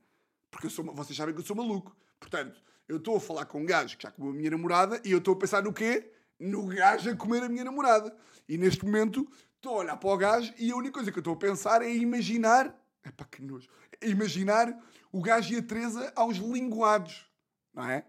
porque 0.49 0.67
eu 0.67 0.71
sou, 0.71 0.83
vocês 0.93 1.15
sabem 1.15 1.33
que 1.33 1.41
eu 1.41 1.45
sou 1.45 1.55
maluco. 1.55 1.95
Portanto, 2.19 2.61
eu 2.91 2.97
estou 2.97 3.17
a 3.17 3.19
falar 3.19 3.45
com 3.45 3.61
um 3.61 3.65
gajo 3.65 3.97
que 3.97 4.03
já 4.03 4.11
comeu 4.11 4.31
a 4.31 4.35
minha 4.35 4.51
namorada 4.51 5.01
e 5.05 5.11
eu 5.11 5.17
estou 5.17 5.33
a 5.33 5.37
pensar 5.37 5.63
no 5.63 5.73
quê? 5.73 6.11
no 6.41 6.65
gajo 6.65 7.11
a 7.11 7.15
comer 7.15 7.43
a 7.43 7.49
minha 7.49 7.63
namorada. 7.63 8.15
E 8.49 8.57
neste 8.57 8.83
momento 8.83 9.29
estou 9.55 9.75
a 9.75 9.77
olhar 9.77 9.97
para 9.97 10.09
o 10.09 10.17
gajo 10.17 10.53
e 10.57 10.71
a 10.71 10.75
única 10.75 10.93
coisa 10.93 11.11
que 11.11 11.19
eu 11.19 11.21
estou 11.21 11.35
a 11.35 11.37
pensar 11.37 11.81
é 11.81 11.93
imaginar. 11.93 12.75
Epá, 13.05 13.25
que 13.25 13.41
nojo. 13.41 13.69
É 13.99 14.09
imaginar 14.09 14.75
o 15.11 15.21
gajo 15.21 15.53
e 15.53 15.57
a 15.57 15.61
Teresa 15.61 16.11
aos 16.15 16.37
linguados. 16.37 17.29
Não 17.73 17.87
é? 17.87 18.05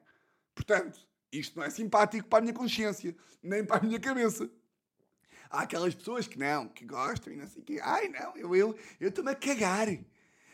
Portanto, 0.55 1.07
isto 1.31 1.59
não 1.59 1.65
é 1.65 1.71
simpático 1.71 2.29
para 2.29 2.39
a 2.39 2.43
minha 2.43 2.55
consciência, 2.55 3.15
nem 3.43 3.65
para 3.65 3.77
a 3.77 3.83
minha 3.83 4.01
cabeça. 4.01 4.51
Há 5.51 5.63
aquelas 5.63 5.95
pessoas 5.95 6.27
que 6.27 6.39
não, 6.39 6.69
que 6.69 6.87
gostam 6.87 7.33
e 7.33 7.37
não 7.37 7.47
sei 7.47 7.61
o 7.61 7.65
quê. 7.65 7.79
Ai, 7.83 8.09
não, 8.09 8.35
eu 8.37 8.57
eu 8.57 8.79
eu 8.99 9.09
estou-me 9.11 9.31
a 9.31 9.35
cagar. 9.35 9.89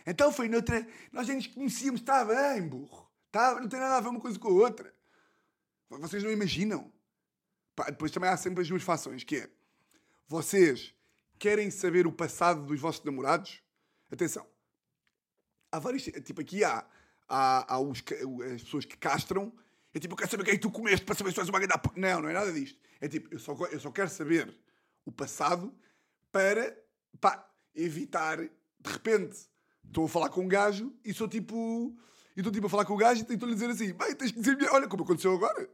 Então 0.04 0.32
foi 0.32 0.48
noutra. 0.48 0.86
Nós 1.12 1.28
já 1.28 1.34
nos 1.34 1.46
conhecíamos, 1.46 2.00
está 2.00 2.24
bem, 2.24 2.66
burro. 2.66 3.07
Tá, 3.30 3.60
não 3.60 3.68
tem 3.68 3.78
nada 3.78 3.96
a 3.96 4.00
ver 4.00 4.08
uma 4.08 4.20
coisa 4.20 4.38
com 4.38 4.48
a 4.48 4.52
outra. 4.52 4.94
Vocês 5.90 6.22
não 6.22 6.30
imaginam. 6.30 6.92
Depois 7.86 8.10
também 8.10 8.28
há 8.28 8.36
sempre 8.36 8.62
as 8.62 8.68
duas 8.68 8.82
fações, 8.82 9.24
que 9.24 9.36
é... 9.36 9.50
Vocês 10.26 10.94
querem 11.38 11.70
saber 11.70 12.06
o 12.06 12.12
passado 12.12 12.66
dos 12.66 12.80
vossos 12.80 13.04
namorados? 13.04 13.62
Atenção. 14.10 14.46
Há 15.70 15.78
vários... 15.78 16.04
Tipo, 16.04 16.40
aqui 16.40 16.64
há, 16.64 16.84
há, 17.28 17.74
há 17.74 17.78
os, 17.78 18.02
as 18.54 18.62
pessoas 18.62 18.84
que 18.84 18.96
castram. 18.96 19.52
É 19.94 19.98
tipo, 19.98 20.14
eu 20.14 20.16
quero 20.16 20.30
saber 20.30 20.42
o 20.42 20.44
que 20.44 20.50
é 20.50 20.54
que 20.54 20.60
tu 20.60 20.70
comeste 20.70 21.04
para 21.04 21.14
saber 21.14 21.32
se 21.32 21.40
és 21.40 21.48
uma 21.48 21.58
grande... 21.58 21.74
Não, 21.96 22.22
não 22.22 22.28
é 22.28 22.32
nada 22.32 22.52
disto. 22.52 22.78
É 23.00 23.08
tipo, 23.08 23.32
eu 23.32 23.38
só, 23.38 23.54
eu 23.66 23.80
só 23.80 23.90
quero 23.90 24.10
saber 24.10 24.54
o 25.04 25.12
passado 25.12 25.74
para, 26.32 26.76
pá, 27.20 27.48
evitar... 27.74 28.38
De 28.80 28.92
repente, 28.92 29.36
estou 29.84 30.04
a 30.04 30.08
falar 30.08 30.30
com 30.30 30.42
um 30.42 30.48
gajo 30.48 30.94
e 31.04 31.12
sou 31.12 31.28
tipo... 31.28 31.96
E 32.38 32.40
estou 32.40 32.52
tipo 32.52 32.68
a 32.68 32.70
falar 32.70 32.84
com 32.84 32.94
o 32.94 32.96
gajo 32.96 33.26
e 33.28 33.34
estou-lhe 33.34 33.52
dizer 33.52 33.68
assim, 33.68 33.92
bem, 33.92 34.14
tens 34.14 34.30
que 34.30 34.40
dizer, 34.40 34.56
olha 34.70 34.86
como 34.86 35.02
aconteceu 35.02 35.34
agora. 35.34 35.68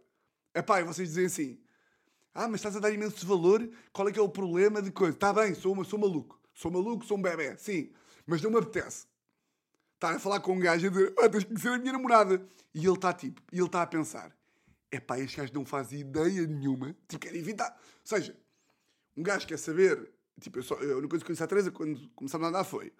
É 0.55 0.62
pá, 0.62 0.81
e 0.81 0.85
vocês 0.85 1.11
dizem 1.11 1.27
assim, 1.27 1.61
ah, 2.33 2.48
mas 2.48 2.61
estás 2.61 2.74
a 2.74 2.81
dar 2.81 2.90
imenso 2.90 3.27
valor, 3.27 3.68
qual 3.92 4.09
é 4.09 4.12
que 4.12 4.18
é 4.18 4.22
o 4.22 4.31
problema 4.31 4.81
de 4.81 4.90
coisa? 4.90 5.12
Está 5.12 5.31
bem, 5.31 5.55
sou, 5.55 5.74
uma, 5.74 5.85
sou 5.85 5.98
maluco. 5.98 6.40
Sou 6.55 6.70
maluco, 6.70 7.05
sou 7.05 7.18
um 7.18 7.20
bebê, 7.20 7.55
sim. 7.59 7.92
Mas 8.27 8.40
não 8.40 8.50
me 8.50 8.57
apetece 8.57 9.07
estar 9.92 10.14
a 10.14 10.18
falar 10.18 10.40
com 10.40 10.55
um 10.55 10.59
gajo 10.59 10.87
e 10.87 10.88
dizer, 10.88 11.14
ah, 11.18 11.29
tens 11.29 11.44
que 11.44 11.61
ser 11.61 11.68
a 11.68 11.79
minha 11.79 11.92
namorada. 11.92 12.42
E 12.72 12.79
ele 12.79 12.94
está 12.94 13.12
tipo, 13.12 13.42
e 13.53 13.59
ele 13.59 13.66
está 13.66 13.83
a 13.83 13.87
pensar, 13.87 14.35
é 14.90 14.98
pá, 14.98 15.18
este 15.18 15.37
gajo 15.37 15.53
não 15.53 15.66
faz 15.66 15.92
ideia 15.92 16.46
nenhuma, 16.46 16.96
tipo, 17.07 17.27
quer 17.27 17.37
evitar. 17.37 17.72
Ou 17.72 18.07
seja, 18.07 18.35
um 19.14 19.22
gajo 19.22 19.46
quer 19.46 19.59
saber, 19.59 20.11
tipo, 20.40 20.61
eu 20.61 20.62
só, 20.62 20.77
a 20.77 20.96
única 20.96 21.09
coisa 21.09 21.22
que 21.27 21.31
eu 21.31 21.35
disse 21.35 21.44
à 21.44 21.46
Teresa 21.46 21.70
quando 21.70 22.09
começámos 22.14 22.46
a 22.46 22.48
andar 22.48 22.64
foi, 22.64 22.90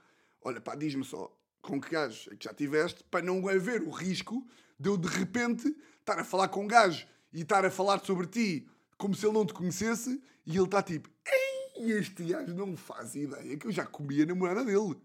olha 0.43 0.61
pá, 0.61 0.75
diz-me 0.75 1.03
só 1.03 1.35
com 1.65 1.81
que 1.81 1.91
gajo 1.91 2.31
é 2.33 2.37
que 2.37 2.45
já 2.45 2.55
tiveste, 2.55 3.03
para 3.05 3.25
não 3.25 3.49
haver 3.49 3.83
o 3.83 3.91
risco 3.91 4.47
de 4.79 4.89
eu 4.89 4.97
de 4.97 5.09
repente 5.09 5.75
estar 6.01 6.19
a 6.19 6.25
falar 6.25 6.49
com 6.49 6.65
um 6.65 6.69
gajo 6.69 7.07
e 7.33 7.43
estar 7.43 7.65
a 7.65 7.71
falar 7.71 8.05
sobre 8.05 8.27
ti 8.27 8.69
como 8.97 9.15
se 9.15 9.27
ele 9.27 9.35
não 9.35 9.47
te 9.47 9.55
conhecesse 9.55 10.23
e 10.47 10.57
ele 10.57 10.65
está 10.65 10.83
tipo, 10.83 11.09
ei, 11.27 11.93
este 11.93 12.25
gajo 12.25 12.55
não 12.55 12.77
faz 12.77 13.15
ideia 13.15 13.57
que 13.57 13.67
eu 13.67 13.73
já 13.73 13.85
comi 13.87 14.23
a 14.23 14.27
namorada 14.27 14.65
dele. 14.65 14.97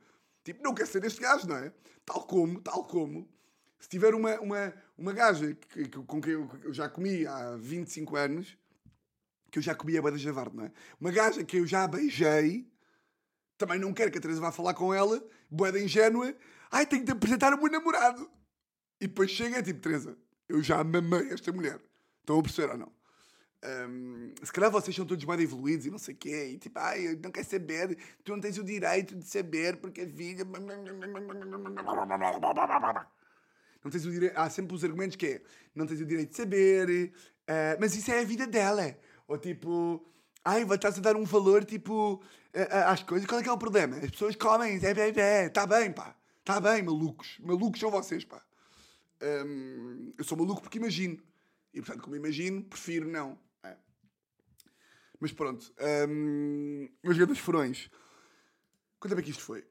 Tipo, 0.44 0.64
não 0.64 0.74
quer 0.74 0.88
ser 0.88 1.04
este 1.04 1.22
gajo, 1.22 1.48
não 1.48 1.58
é? 1.58 1.72
Tal 2.06 2.24
como, 2.24 2.60
tal 2.62 2.84
como, 2.84 3.28
se 3.80 3.88
tiver 3.88 4.14
uma, 4.14 4.40
uma, 4.40 4.74
uma 4.98 5.14
gaja 5.14 5.54
que, 5.54 5.88
que, 5.88 6.04
com 6.04 6.22
quem 6.22 6.34
eu, 6.34 6.50
eu, 6.64 6.74
já 6.74 6.90
comi 6.90 7.26
há 7.26 7.56
25 7.56 8.16
anos, 8.16 8.58
que 9.50 9.60
eu 9.60 9.64
já 9.64 9.74
comi 9.74 9.98
a 9.98 10.02
Bada 10.02 10.18
Javarde, 10.18 10.56
não 10.56 10.66
é? 10.66 10.72
Uma 11.00 11.12
gaja 11.12 11.44
que 11.44 11.58
eu 11.58 11.66
já 11.66 11.88
beijei, 11.88 12.68
também 13.60 13.78
não 13.78 13.94
quero 13.94 14.10
que 14.10 14.18
a 14.18 14.22
Teresa 14.22 14.40
vá 14.40 14.52
falar 14.52 14.74
com 14.74 14.94
ela, 14.94 15.22
boeda 15.52 15.80
ingênua, 15.80 16.34
ai, 16.72 16.86
tenho 16.86 17.04
te 17.04 17.12
apresentar 17.12 17.54
o 17.54 17.58
meu 17.58 17.70
namorado. 17.70 18.28
E 19.00 19.06
depois 19.06 19.30
chega 19.30 19.58
é 19.58 19.62
tipo, 19.62 19.82
Teresa, 19.82 20.18
eu 20.48 20.64
já 20.64 20.84
mamei 20.84 21.32
esta 21.32 21.52
mulher. 21.52 21.80
Estão 22.22 22.40
a 22.40 22.42
perceber 22.42 22.72
ou 22.72 22.78
não? 22.78 22.92
Um, 23.62 24.34
se 24.42 24.54
calhar 24.54 24.72
vocês 24.72 24.96
são 24.96 25.06
todos 25.06 25.26
mais 25.26 25.42
evoluídos 25.42 25.86
e 25.86 25.92
não 25.92 25.98
sei 25.98 26.16
o 26.16 26.18
quê, 26.18 26.52
e 26.54 26.58
tipo, 26.58 26.80
ai, 26.80 27.20
não 27.22 27.30
quer 27.30 27.44
saber, 27.44 27.98
tu 28.24 28.32
não 28.32 28.40
tens 28.40 28.58
o 28.58 28.64
direito 28.64 29.16
de 29.16 29.26
saber 29.26 29.76
porque 29.78 30.02
a 30.02 30.06
vida. 30.06 30.46
Não 33.82 33.90
tens 33.90 34.06
o 34.06 34.12
direito. 34.12 34.38
Há 34.38 34.50
sempre 34.50 34.76
os 34.76 34.84
argumentos 34.84 35.16
que 35.16 35.26
é 35.26 35.42
não 35.74 35.88
tens 35.88 36.02
o 36.02 36.06
direito 36.06 36.32
de 36.32 36.36
saber, 36.36 37.14
eh, 37.48 37.78
mas 37.80 37.96
isso 37.96 38.12
é 38.12 38.20
a 38.20 38.26
vida 38.26 38.46
dela. 38.46 38.94
Ou 39.26 39.38
tipo, 39.38 40.06
ai, 40.44 40.66
vai 40.66 40.80
a 40.82 40.90
dar 40.90 41.16
um 41.16 41.24
valor 41.24 41.64
tipo 41.66 42.22
às 42.86 43.04
coisas. 43.04 43.28
Qual 43.28 43.40
é 43.40 43.44
que 43.44 43.50
é 43.50 43.52
o 43.52 43.58
problema? 43.58 43.98
As 43.98 44.12
pessoas 44.12 44.36
comem, 44.36 44.80
é, 44.84 44.92
é, 44.92 45.20
é, 45.20 45.46
está 45.46 45.66
bem, 45.66 45.92
pá. 45.92 46.16
Está 46.40 46.60
bem, 46.60 46.82
malucos. 46.82 47.38
Malucos 47.40 47.80
são 47.80 47.92
vocês, 47.92 48.26
pá. 48.26 48.42
Hum, 49.22 50.14
eu 50.18 50.24
sou 50.24 50.38
maluco 50.38 50.62
porque 50.62 50.78
imagino. 50.78 51.22
E 51.74 51.82
portanto, 51.82 52.02
como 52.04 52.16
imagino, 52.16 52.64
prefiro 52.64 53.08
não. 53.08 53.38
É. 53.64 53.78
Mas 55.20 55.32
pronto. 55.32 55.72
Hum, 56.10 56.90
meus 57.04 57.18
grandes 57.18 57.40
furões. 57.40 57.90
Quanto 59.00 59.18
é 59.18 59.22
que 59.22 59.30
isto 59.30 59.44
foi? 59.44 59.66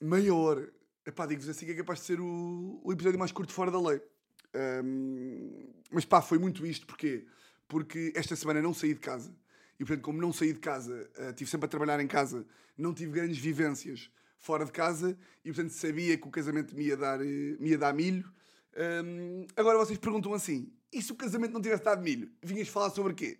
Meia 0.00 0.34
hora. 0.34 0.72
Epá, 1.04 1.26
digo-vos 1.26 1.50
assim 1.50 1.66
que 1.66 1.72
é 1.72 1.76
capaz 1.76 2.00
de 2.00 2.06
ser 2.06 2.20
o, 2.20 2.80
o 2.82 2.92
episódio 2.92 3.18
mais 3.18 3.30
curto 3.30 3.52
fora 3.52 3.70
da 3.70 3.80
lei. 3.80 4.00
Hum, 4.82 5.72
mas 5.90 6.04
pá, 6.04 6.22
foi 6.22 6.38
muito 6.38 6.66
isto. 6.66 6.86
Porquê? 6.86 7.26
Porque 7.68 8.12
esta 8.16 8.34
semana 8.34 8.62
não 8.62 8.72
saí 8.72 8.94
de 8.94 9.00
casa. 9.00 9.34
E 9.78 9.84
portanto, 9.84 10.04
como 10.04 10.20
não 10.20 10.32
saí 10.32 10.52
de 10.52 10.60
casa, 10.60 11.10
uh, 11.18 11.32
tive 11.32 11.50
sempre 11.50 11.66
a 11.66 11.68
trabalhar 11.68 12.00
em 12.00 12.06
casa, 12.06 12.46
não 12.76 12.94
tive 12.94 13.12
grandes 13.12 13.38
vivências 13.38 14.10
fora 14.38 14.64
de 14.64 14.72
casa 14.72 15.16
e 15.44 15.52
portanto 15.52 15.72
sabia 15.72 16.16
que 16.18 16.28
o 16.28 16.30
casamento 16.30 16.76
me 16.76 16.84
ia 16.84 16.96
dar, 16.96 17.20
uh, 17.20 17.24
me 17.24 17.70
ia 17.70 17.78
dar 17.78 17.92
milho. 17.92 18.30
Um, 18.76 19.46
agora 19.56 19.78
vocês 19.78 19.98
perguntam 19.98 20.34
assim: 20.34 20.72
e 20.92 21.02
se 21.02 21.12
o 21.12 21.16
casamento 21.16 21.52
não 21.52 21.60
tivesse 21.60 21.82
dado 21.82 22.02
milho? 22.02 22.30
Vinhas 22.42 22.68
falar 22.68 22.90
sobre 22.90 23.14
quê? 23.14 23.38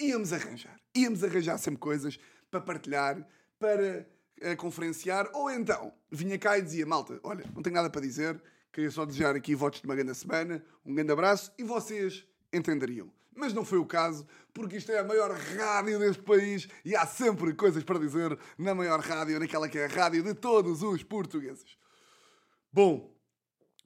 Íamos 0.00 0.32
arranjar. 0.32 0.80
Íamos 0.96 1.22
arranjar 1.22 1.58
sempre 1.58 1.80
coisas 1.80 2.18
para 2.50 2.60
partilhar, 2.60 3.26
para 3.58 4.08
uh, 4.42 4.56
conferenciar, 4.56 5.30
ou 5.34 5.50
então 5.50 5.92
vinha 6.10 6.38
cá 6.38 6.58
e 6.58 6.62
dizia: 6.62 6.86
malta, 6.86 7.20
olha, 7.22 7.44
não 7.54 7.62
tenho 7.62 7.74
nada 7.74 7.90
para 7.90 8.00
dizer, 8.00 8.40
queria 8.72 8.90
só 8.90 9.04
desejar 9.04 9.36
aqui 9.36 9.54
votos 9.54 9.80
de 9.80 9.86
uma 9.86 9.94
grande 9.94 10.14
semana, 10.14 10.64
um 10.84 10.94
grande 10.94 11.12
abraço 11.12 11.52
e 11.58 11.62
vocês 11.62 12.26
entenderiam. 12.52 13.17
Mas 13.38 13.54
não 13.54 13.64
foi 13.64 13.78
o 13.78 13.86
caso, 13.86 14.26
porque 14.52 14.78
isto 14.78 14.90
é 14.90 14.98
a 14.98 15.04
maior 15.04 15.30
rádio 15.30 15.96
deste 16.00 16.20
país 16.24 16.68
e 16.84 16.96
há 16.96 17.06
sempre 17.06 17.54
coisas 17.54 17.84
para 17.84 18.00
dizer 18.00 18.36
na 18.58 18.74
maior 18.74 18.98
rádio, 18.98 19.38
naquela 19.38 19.68
que 19.68 19.78
é 19.78 19.84
a 19.84 19.88
rádio 19.88 20.24
de 20.24 20.34
todos 20.34 20.82
os 20.82 21.04
portugueses. 21.04 21.78
Bom, 22.72 23.16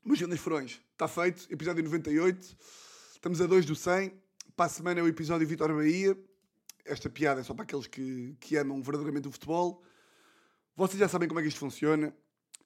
meus 0.02 0.18
grandes 0.18 0.40
furões, 0.40 0.80
está 0.92 1.06
feito, 1.06 1.46
episódio 1.52 1.84
98, 1.84 2.56
estamos 3.12 3.42
a 3.42 3.46
2 3.46 3.66
do 3.66 3.76
100, 3.76 4.18
para 4.56 4.64
a 4.64 4.68
semana 4.70 5.00
é 5.00 5.02
o 5.02 5.06
episódio 5.08 5.46
Vitória 5.46 5.74
Bahia. 5.74 6.18
Esta 6.82 7.10
piada 7.10 7.42
é 7.42 7.44
só 7.44 7.52
para 7.52 7.64
aqueles 7.64 7.86
que, 7.86 8.34
que 8.40 8.56
amam 8.56 8.82
verdadeiramente 8.82 9.28
o 9.28 9.32
futebol. 9.32 9.84
Vocês 10.74 10.98
já 10.98 11.08
sabem 11.08 11.28
como 11.28 11.40
é 11.40 11.42
que 11.42 11.50
isto 11.50 11.60
funciona. 11.60 12.16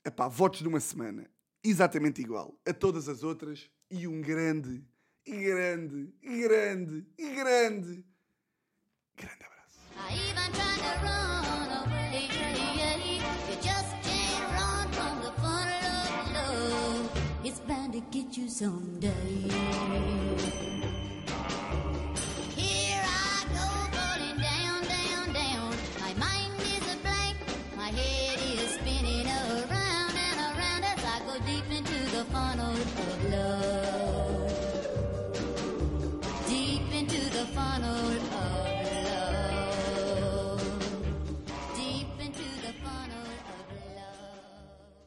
É 0.04 0.10
pá, 0.10 0.28
votos 0.28 0.60
de 0.60 0.68
uma 0.68 0.78
semana, 0.78 1.28
exatamente 1.64 2.22
igual 2.22 2.56
a 2.64 2.72
todas 2.72 3.08
as 3.08 3.24
outras 3.24 3.68
e 3.90 4.06
um 4.06 4.20
grande 4.20 4.84
e 5.26 5.42
grande, 5.42 6.14
e 6.22 6.38
grande, 6.38 7.04
e 7.18 7.34
grande, 7.34 8.04
grande 9.16 9.44
abraço. 9.44 9.80
It's 17.44 17.60
bound 17.60 17.92
to 17.92 18.00
get 18.10 18.36
you 18.36 18.48
someday. 18.48 19.12